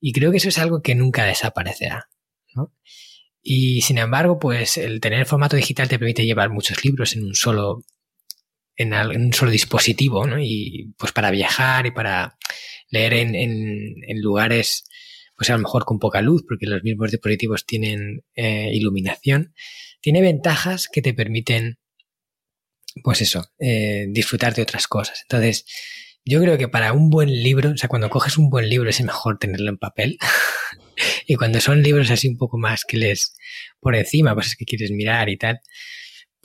[0.00, 2.08] Y creo que eso es algo que nunca desaparecerá,
[2.54, 2.74] ¿no?
[3.42, 7.34] Y sin embargo, pues el tener formato digital te permite llevar muchos libros en un
[7.34, 7.84] solo,
[8.76, 10.38] en, un solo dispositivo, ¿no?
[10.40, 12.36] Y pues para viajar y para
[12.90, 14.84] leer en, en, lugares,
[15.36, 19.54] pues a lo mejor con poca luz, porque los mismos dispositivos tienen eh, iluminación,
[20.00, 21.78] tiene ventajas que te permiten
[23.02, 25.20] pues eso, eh, disfrutar de otras cosas.
[25.22, 25.66] Entonces,
[26.24, 29.00] yo creo que para un buen libro, o sea, cuando coges un buen libro es
[29.02, 30.18] mejor tenerlo en papel.
[31.26, 33.34] y cuando son libros así un poco más que les
[33.80, 35.60] por encima, cosas que quieres mirar y tal,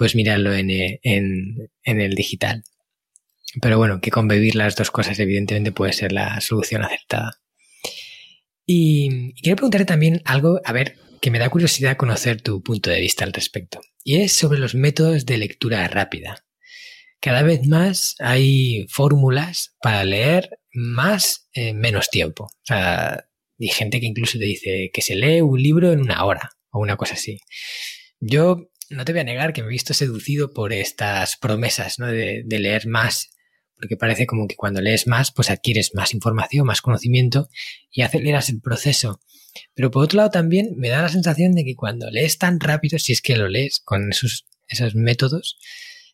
[0.01, 2.63] pues mirarlo en, eh, en, en el digital.
[3.61, 7.39] Pero bueno, que convivir las dos cosas evidentemente puede ser la solución acertada.
[8.65, 12.99] Y, quiero preguntarle también algo, a ver, que me da curiosidad conocer tu punto de
[12.99, 16.47] vista al respecto y es sobre los métodos de lectura rápida.
[17.19, 22.45] Cada vez más hay fórmulas para leer más en menos tiempo.
[22.45, 23.27] O sea,
[23.59, 26.79] hay gente que incluso te dice que se lee un libro en una hora o
[26.79, 27.37] una cosa así.
[28.19, 32.07] Yo no te voy a negar que me he visto seducido por estas promesas ¿no?
[32.07, 33.31] de, de leer más,
[33.75, 37.49] porque parece como que cuando lees más, pues adquieres más información, más conocimiento
[37.91, 39.19] y aceleras el proceso.
[39.73, 42.99] Pero por otro lado también me da la sensación de que cuando lees tan rápido,
[42.99, 45.57] si es que lo lees con esos, esos métodos,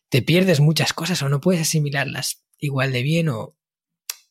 [0.08, 3.56] te pierdes muchas cosas o no puedes asimilarlas igual de bien o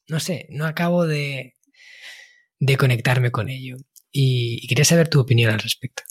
[0.08, 1.56] no sé, no acabo de,
[2.60, 3.78] de conectarme con ello.
[4.12, 6.04] Y, quería saber tu opinión al respecto.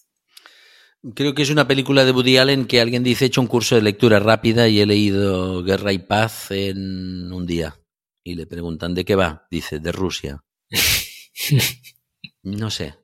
[1.14, 3.74] Creo que es una película de Woody Allen que alguien dice he hecho un curso
[3.76, 7.78] de lectura rápida y he leído Guerra y Paz en un día.
[8.24, 9.46] Y le preguntan ¿de qué va?
[9.50, 10.44] Dice, de Rusia.
[12.42, 12.96] no sé.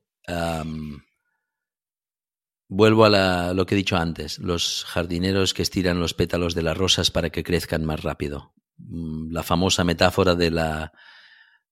[2.69, 6.77] vuelvo a lo que he dicho antes, los jardineros que estiran los pétalos de las
[6.77, 8.53] rosas para que crezcan más rápido.
[8.79, 10.93] Mm, la famosa metáfora de la,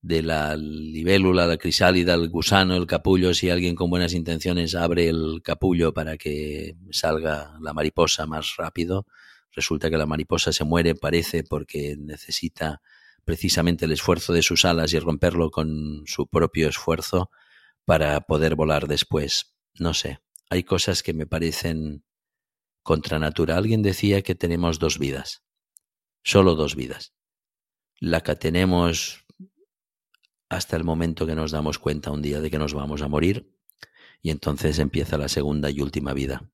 [0.03, 5.09] de la libélula, la crisálida, el gusano, el capullo, si alguien con buenas intenciones abre
[5.09, 9.07] el capullo para que salga la mariposa más rápido,
[9.53, 12.81] resulta que la mariposa se muere, parece, porque necesita
[13.25, 17.31] precisamente el esfuerzo de sus alas y romperlo con su propio esfuerzo
[17.85, 19.55] para poder volar después.
[19.79, 22.05] No sé, hay cosas que me parecen
[22.83, 23.57] contranatura.
[23.57, 25.43] Alguien decía que tenemos dos vidas,
[26.23, 27.13] solo dos vidas.
[27.99, 29.27] La que tenemos
[30.51, 33.57] hasta el momento que nos damos cuenta un día de que nos vamos a morir
[34.21, 36.51] y entonces empieza la segunda y última vida.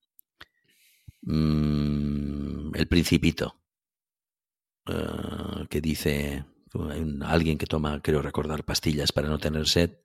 [1.23, 3.59] Mm, el principito,
[4.85, 6.45] eh, que dice,
[7.25, 9.97] alguien que toma, creo recordar, pastillas para no tener sed,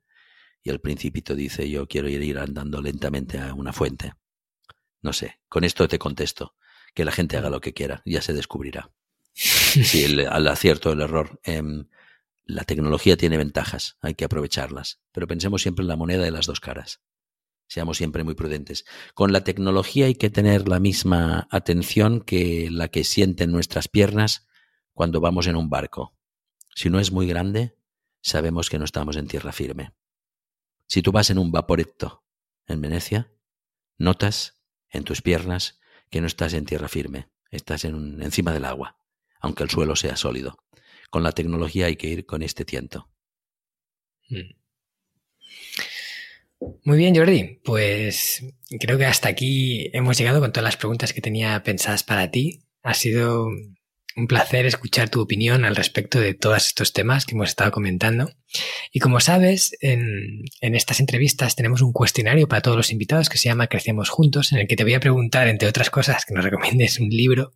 [0.63, 4.13] y el principito dice yo quiero ir andando lentamente a una fuente.
[5.01, 6.55] No sé, con esto te contesto,
[6.95, 8.91] que la gente haga lo que quiera, ya se descubrirá.
[9.35, 11.39] Sí, el, acierto, el error.
[11.43, 11.87] Em,
[12.45, 16.45] La tecnología tiene ventajas, hay que aprovecharlas, pero pensemos siempre en la moneda de las
[16.45, 17.01] dos caras.
[17.67, 18.85] Seamos siempre muy prudentes.
[19.13, 24.45] Con la tecnología hay que tener la misma atención que la que sienten nuestras piernas
[24.93, 26.15] cuando vamos en un barco.
[26.75, 27.77] Si no es muy grande,
[28.21, 29.93] sabemos que no estamos en tierra firme.
[30.87, 32.23] Si tú vas en un vaporetto
[32.67, 33.31] en Venecia,
[33.97, 35.79] notas en tus piernas
[36.09, 38.97] que no estás en tierra firme, estás en encima del agua,
[39.39, 40.57] aunque el suelo sea sólido.
[41.13, 43.07] Con la tecnología hay que ir con este tiento.
[44.29, 44.55] Mm.
[46.85, 47.59] Muy bien, Jordi.
[47.63, 48.43] Pues
[48.79, 52.63] creo que hasta aquí hemos llegado con todas las preguntas que tenía pensadas para ti.
[52.81, 53.47] Ha sido
[54.15, 58.31] un placer escuchar tu opinión al respecto de todos estos temas que hemos estado comentando.
[58.91, 63.49] Y como sabes, en, estas entrevistas tenemos un cuestionario para todos los invitados que se
[63.49, 66.43] llama Crecemos Juntos, en el que te voy a preguntar, entre otras cosas, que nos
[66.43, 67.53] recomiendes un libro,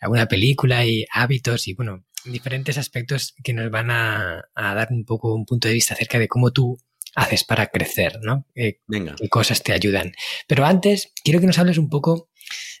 [0.00, 5.34] alguna película y hábitos y, bueno, diferentes aspectos que nos van a, dar un poco
[5.34, 6.78] un punto de vista acerca de cómo tú
[7.14, 8.46] haces para crecer, ¿no?
[8.54, 9.14] Eh, Venga.
[9.16, 10.12] ¿Qué cosas te ayudan?
[10.46, 12.28] Pero antes, quiero que nos hables un poco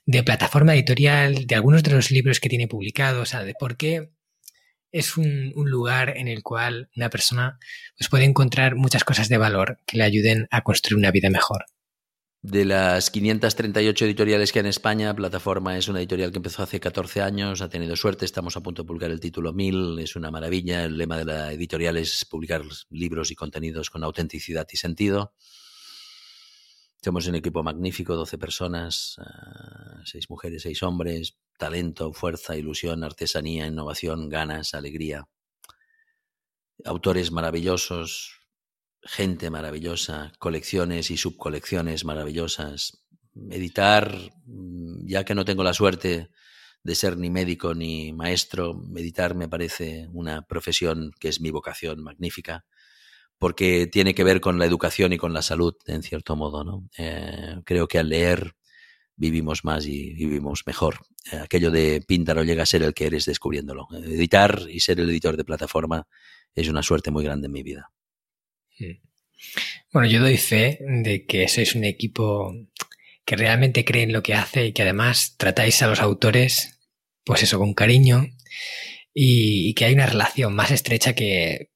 [0.04, 3.76] de plataforma editorial, de algunos de los libros que tiene publicados, o sea, de por
[3.76, 4.10] qué
[4.92, 7.58] es un, lugar en el cual una persona
[7.98, 11.66] pues, puede encontrar muchas cosas de valor que le ayuden a construir una vida mejor.
[12.48, 16.78] De las 538 editoriales que hay en España, Plataforma es una editorial que empezó hace
[16.78, 20.30] 14 años, ha tenido suerte, estamos a punto de publicar el título 1000, es una
[20.30, 25.34] maravilla, el lema de la editorial es publicar libros y contenidos con autenticidad y sentido.
[27.02, 29.16] Somos un equipo magnífico, 12 personas,
[30.04, 35.26] 6 ah, mujeres, 6 hombres, talento, fuerza, ilusión, artesanía, innovación, ganas, alegría.
[36.84, 38.35] Autores maravillosos,
[39.06, 43.04] gente maravillosa, colecciones y subcolecciones maravillosas.
[43.34, 46.30] Meditar, mm, ya que no tengo la suerte
[46.82, 52.02] de ser ni médico ni maestro, meditar me parece una profesión que es mi vocación
[52.02, 52.64] magnífica
[53.38, 56.64] porque tiene que ver con la educación y con la salud, en cierto modo.
[56.64, 56.88] ¿no?
[56.96, 58.54] Eh, creo que al leer
[59.16, 61.00] vivimos más y vivimos mejor.
[61.32, 63.88] Eh, aquello de Píntaro llega a ser el que eres descubriéndolo.
[63.92, 66.06] Editar y ser el editor de plataforma
[66.54, 67.90] es una suerte muy grande en mi vida.
[68.78, 69.00] Hmm.
[69.92, 72.54] Bueno, yo doy fe de que sois un equipo
[73.24, 76.78] que realmente cree en lo que hace y que además tratáis a los autores,
[77.24, 78.26] pues eso, con cariño
[79.12, 81.70] y, que hay una relación más estrecha que,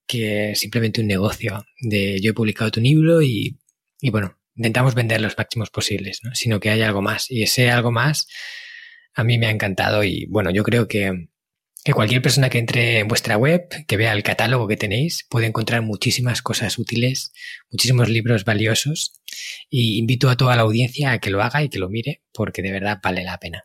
[0.55, 3.59] simplemente un negocio de yo he publicado tu libro y,
[4.03, 6.35] bueno, intentamos vender los máximos posibles, ¿no?
[6.35, 7.31] sino que hay algo más.
[7.31, 8.27] Y ese algo más
[9.15, 11.29] a mí me ha encantado y bueno, yo creo que,
[11.85, 15.47] que cualquier persona que entre en vuestra web, que vea el catálogo que tenéis, puede
[15.47, 17.33] encontrar muchísimas cosas útiles,
[17.71, 19.21] muchísimos libros valiosos
[19.71, 22.63] y invito a toda la audiencia a que lo haga y que lo mire porque
[22.63, 23.65] de verdad vale la pena.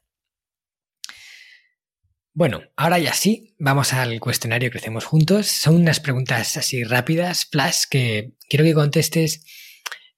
[2.34, 5.48] Bueno, ahora ya sí, vamos al cuestionario Crecemos Juntos.
[5.48, 9.46] Son unas preguntas así rápidas, flash, que quiero que contestes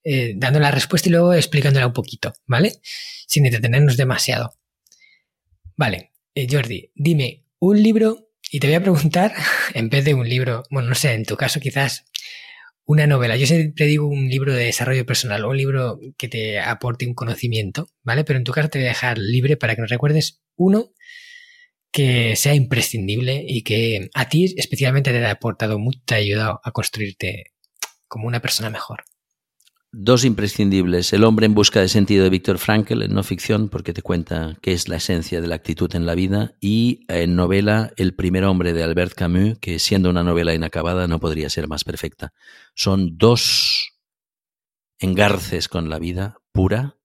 [0.04, 2.80] eh, dando la respuesta y luego explicándola un poquito, ¿vale?
[3.28, 4.56] Sin entretenernos demasiado.
[5.76, 9.34] Vale, eh, Jordi, dime un libro y te voy a preguntar,
[9.74, 12.06] en vez de un libro, bueno, no sé, en tu caso quizás
[12.86, 13.36] una novela.
[13.36, 17.14] Yo siempre digo un libro de desarrollo personal o un libro que te aporte un
[17.14, 18.24] conocimiento, ¿vale?
[18.24, 20.92] Pero en tu caso te voy a dejar libre para que nos recuerdes uno
[21.92, 26.62] que sea imprescindible y que a ti especialmente te ha aportado mucho, te ha ayudado
[26.64, 27.54] a construirte
[28.08, 29.04] como una persona mejor.
[30.00, 31.12] Dos imprescindibles.
[31.12, 34.56] El hombre en busca de sentido de Víctor Frankl, en no ficción, porque te cuenta
[34.62, 38.44] qué es la esencia de la actitud en la vida, y en novela El primer
[38.44, 42.32] hombre de Albert Camus, que siendo una novela inacabada no podría ser más perfecta.
[42.76, 43.94] Son dos
[45.00, 46.98] engarces con la vida pura,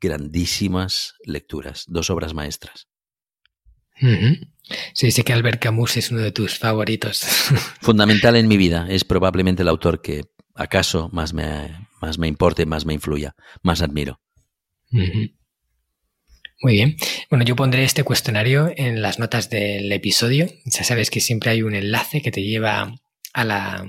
[0.00, 2.88] grandísimas lecturas, dos obras maestras.
[4.94, 7.20] Sí, sé que Albert Camus es uno de tus favoritos.
[7.82, 8.86] Fundamental en mi vida.
[8.88, 10.22] Es probablemente el autor que
[10.54, 14.20] acaso más me, más me importe, más me influya, más admiro.
[16.62, 16.96] Muy bien.
[17.30, 20.48] Bueno, yo pondré este cuestionario en las notas del episodio.
[20.64, 22.94] Ya sabes que siempre hay un enlace que te lleva
[23.32, 23.86] a la,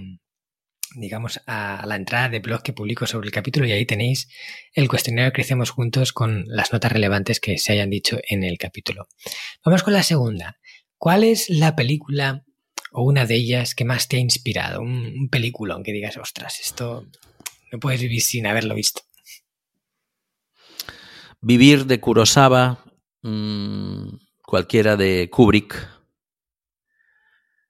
[0.95, 4.29] digamos, a la entrada de blog que publico sobre el capítulo y ahí tenéis
[4.73, 8.57] el cuestionario que hacemos juntos con las notas relevantes que se hayan dicho en el
[8.57, 9.07] capítulo.
[9.65, 10.57] Vamos con la segunda.
[10.97, 12.45] ¿Cuál es la película
[12.91, 14.81] o una de ellas que más te ha inspirado?
[14.81, 17.07] Un, película, aunque digas, ostras, esto
[17.71, 19.01] no puedes vivir sin haberlo visto.
[21.41, 22.83] Vivir de Kurosawa,
[23.23, 24.07] mm,
[24.43, 25.75] cualquiera de Kubrick,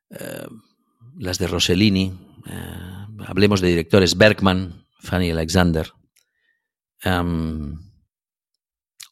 [0.09, 0.47] eh,
[1.17, 2.13] las de Rossellini,
[2.47, 5.91] eh, hablemos de directores, Bergman, Fanny Alexander,
[7.05, 7.79] um,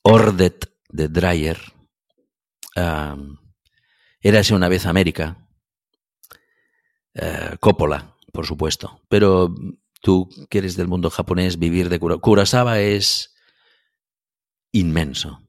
[0.04, 1.60] Ordet de Dreyer,
[2.76, 3.38] um,
[4.22, 5.48] Érase una vez América,
[7.14, 9.02] eh, Coppola, por supuesto.
[9.08, 9.56] Pero
[10.00, 13.36] tú que eres del mundo japonés, vivir de Kurosawa es
[14.72, 15.42] inmenso.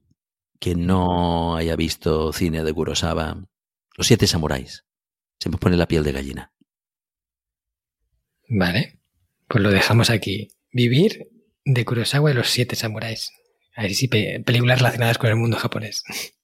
[0.59, 3.43] Quien no haya visto cine de Kurosawa,
[3.97, 4.85] Los Siete Samuráis,
[5.39, 6.53] se me pone la piel de gallina.
[8.47, 8.99] Vale,
[9.47, 10.49] pues lo dejamos aquí.
[10.71, 11.29] Vivir
[11.65, 13.31] de Kurosawa y Los Siete Samuráis.
[13.75, 16.03] Ahí sí, películas relacionadas con el mundo japonés.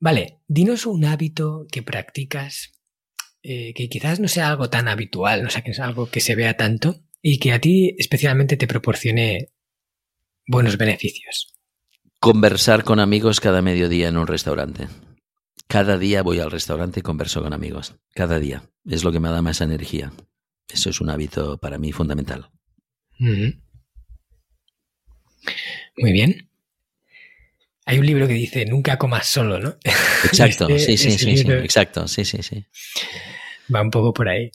[0.00, 2.77] Vale, dinos un hábito que practicas
[3.42, 6.34] eh, que quizás no sea algo tan habitual, no sea que es algo que se
[6.34, 9.52] vea tanto y que a ti especialmente te proporcione
[10.46, 11.54] buenos beneficios.
[12.20, 14.88] Conversar con amigos cada mediodía en un restaurante.
[15.68, 17.94] Cada día voy al restaurante y converso con amigos.
[18.14, 18.64] Cada día.
[18.84, 20.12] Es lo que me da más energía.
[20.68, 22.50] Eso es un hábito para mí fundamental.
[25.96, 26.47] Muy bien.
[27.88, 29.76] Hay un libro que dice nunca comas solo, ¿no?
[30.24, 32.66] Exacto, este sí, sí, sí, sí, exacto, sí, sí, sí.
[33.74, 34.50] Va un poco por ahí.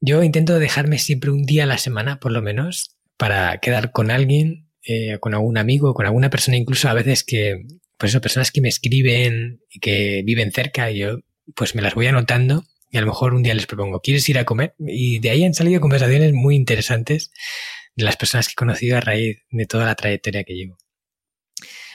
[0.00, 4.12] Yo intento dejarme siempre un día a la semana, por lo menos, para quedar con
[4.12, 7.64] alguien eh, con algún amigo, con alguna persona, incluso a veces que,
[7.98, 11.18] pues eso, personas que me escriben y que viven cerca y yo,
[11.56, 14.38] pues me las voy anotando y a lo mejor un día les propongo, ¿quieres ir
[14.38, 14.74] a comer?
[14.78, 17.32] Y de ahí han salido conversaciones muy interesantes
[17.96, 20.78] de las personas que he conocido a raíz de toda la trayectoria que llevo.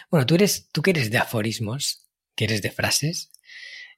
[0.09, 3.31] Bueno, tú eres, tú que eres de aforismos, que eres de frases,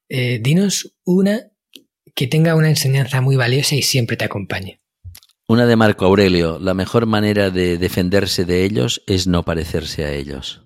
[0.07, 1.51] eh, dinos una
[2.15, 4.81] que tenga una enseñanza muy valiosa y siempre te acompañe.
[5.47, 10.11] Una de Marco Aurelio, la mejor manera de defenderse de ellos es no parecerse a
[10.11, 10.63] ellos.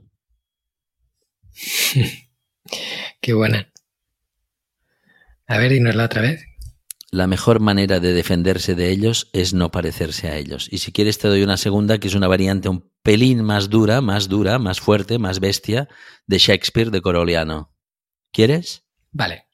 [3.21, 3.71] Qué buena.
[5.47, 6.43] A ver, la otra vez.
[7.13, 10.67] La mejor manera de defenderse de ellos es no parecerse a ellos.
[10.71, 14.01] Y si quieres te doy una segunda que es una variante un pelín más dura,
[14.01, 15.87] más dura, más fuerte, más bestia,
[16.25, 17.71] de Shakespeare de Coroliano.
[18.31, 18.87] ¿Quieres?
[19.11, 19.45] Vale.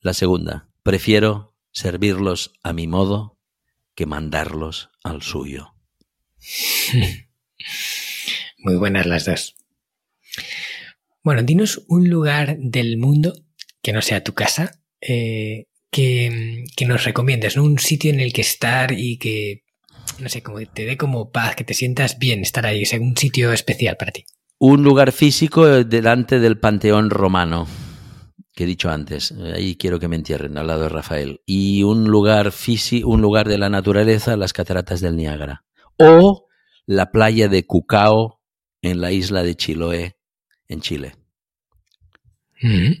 [0.00, 0.70] La segunda.
[0.82, 3.38] Prefiero servirlos a mi modo
[3.94, 5.74] que mandarlos al suyo.
[8.56, 9.56] Muy buenas las dos.
[11.22, 13.34] Bueno, dinos un lugar del mundo
[13.82, 18.90] que no sea tu casa, eh, que, nos recomiendes, un sitio en el que estar
[18.90, 19.62] y que,
[20.18, 23.16] no sé, como te dé como paz, que te sientas bien estar ahí, sea, un
[23.16, 24.24] sitio especial para ti.
[24.58, 27.68] Un lugar físico delante del Panteón Romano
[28.54, 32.04] que he dicho antes, ahí quiero que me entierren al lado de Rafael, y un
[32.04, 35.64] lugar físico, un lugar de la naturaleza, las cataratas del Niágara,
[35.98, 36.48] o
[36.84, 38.40] la playa de Cucao
[38.82, 40.18] en la isla de Chiloé,
[40.68, 41.14] en Chile.
[42.60, 42.92] Mm.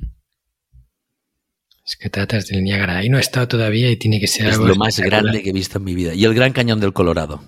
[1.96, 4.98] Cataratas del Niágara, ahí no he estado todavía y tiene que ser es lo más
[4.98, 6.14] grande que he visto en mi vida.
[6.14, 7.42] Y el Gran Cañón del Colorado.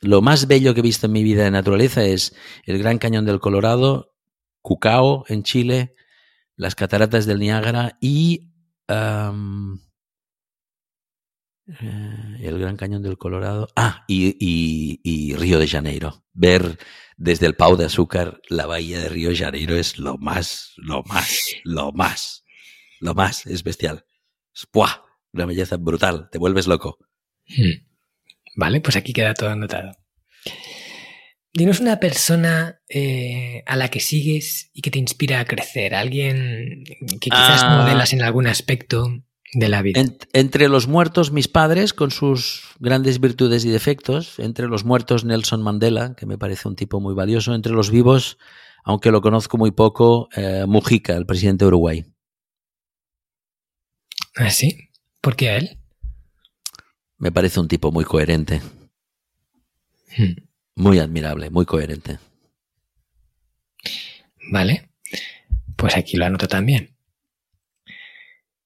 [0.00, 2.34] Lo más bello que he visto en mi vida de naturaleza es
[2.64, 4.14] el Gran Cañón del Colorado,
[4.62, 5.94] Cucao en Chile,
[6.56, 8.50] las cataratas del Niágara y
[8.88, 9.30] eh,
[12.40, 13.68] el Gran Cañón del Colorado.
[13.76, 16.24] Ah, y, Río de Janeiro.
[16.32, 16.78] Ver
[17.16, 21.02] desde el Pau de Azúcar la bahía de Río de Janeiro es lo más, lo
[21.04, 22.39] más, lo más,
[23.00, 24.04] lo más, es bestial.
[24.54, 24.68] Es
[25.32, 26.98] una belleza brutal, te vuelves loco.
[27.48, 27.86] Hmm.
[28.56, 29.92] Vale, pues aquí queda todo anotado.
[31.52, 36.84] Dinos una persona eh, a la que sigues y que te inspira a crecer, alguien
[36.84, 37.82] que quizás ah.
[37.82, 39.08] modelas en algún aspecto
[39.52, 40.00] de la vida.
[40.32, 44.38] entre los muertos, mis padres, con sus grandes virtudes y defectos.
[44.38, 47.52] Entre los muertos, Nelson Mandela, que me parece un tipo muy valioso.
[47.54, 48.38] Entre los vivos,
[48.84, 52.04] aunque lo conozco muy poco, eh, Mujica, el presidente de Uruguay.
[54.36, 54.90] ¿Ah, sí?
[55.20, 55.78] ¿Por qué a él?
[57.18, 58.60] Me parece un tipo muy coherente.
[60.16, 60.34] Hmm.
[60.76, 62.18] Muy admirable, muy coherente.
[64.50, 64.90] Vale,
[65.76, 66.96] pues aquí lo anoto también.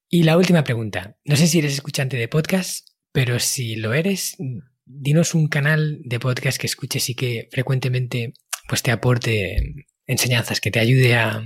[0.09, 1.17] Y la última pregunta.
[1.25, 4.37] No sé si eres escuchante de podcast, pero si lo eres,
[4.85, 8.35] dinos un canal de podcast que escuches y que frecuentemente
[8.69, 11.43] pues, te aporte enseñanzas, que te ayude a,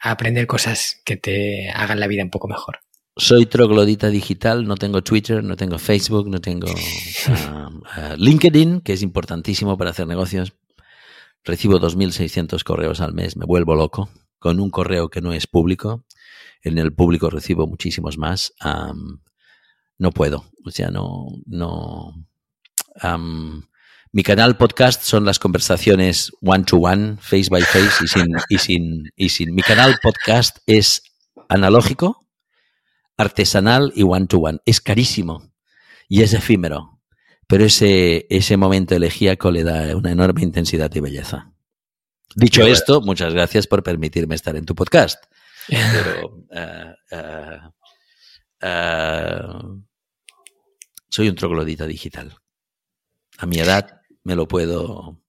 [0.00, 2.80] a aprender cosas que te hagan la vida un poco mejor.
[3.18, 6.66] Soy troglodita digital, no tengo Twitter, no tengo Facebook, no tengo
[7.28, 10.52] ah, LinkedIn, que es importantísimo para hacer negocios.
[11.42, 16.04] Recibo 2.600 correos al mes, me vuelvo loco, con un correo que no es público.
[16.60, 18.52] En el público recibo muchísimos más.
[19.96, 22.12] no puedo, o sea, no, no.
[24.12, 28.58] mi canal podcast son las conversaciones one to one, face by face y sin, y
[28.58, 29.54] sin, y sin.
[29.54, 31.02] Mi canal podcast es
[31.48, 32.25] analógico,
[33.16, 34.60] artesanal y one-to-one.
[34.64, 35.52] Es carísimo
[36.08, 37.00] y es efímero,
[37.46, 41.52] pero ese, ese momento elegíaco le da una enorme intensidad y belleza.
[42.34, 45.24] Dicho esto, muchas gracias por permitirme estar en tu podcast.
[45.68, 47.58] Pero, eh, eh,
[48.62, 49.82] uh,
[51.08, 52.36] soy un troglodita digital.
[53.38, 55.22] A mi edad me lo puedo,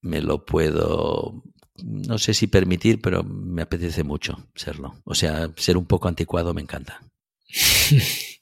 [0.00, 1.42] me lo puedo,
[1.84, 5.00] no sé si permitir, pero me apetece mucho serlo.
[5.04, 7.00] O sea, ser un poco anticuado me encanta.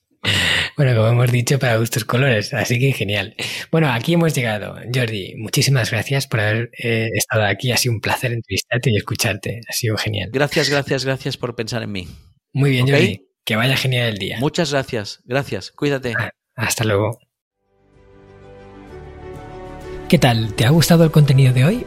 [0.77, 3.35] Bueno, como hemos dicho, para gustos colores, así que genial.
[3.71, 4.77] Bueno, aquí hemos llegado.
[4.95, 7.73] Jordi, muchísimas gracias por haber eh, estado aquí.
[7.73, 9.61] Ha sido un placer entrevistarte y escucharte.
[9.69, 10.31] Ha sido genial.
[10.33, 12.09] Gracias, gracias, gracias por pensar en mí.
[12.53, 13.27] Muy bien, Jordi.
[13.45, 14.39] Que vaya genial el día.
[14.39, 15.71] Muchas gracias, gracias.
[15.71, 16.15] Cuídate.
[16.19, 17.19] Ah, hasta luego.
[20.09, 20.55] ¿Qué tal?
[20.55, 21.87] ¿Te ha gustado el contenido de hoy?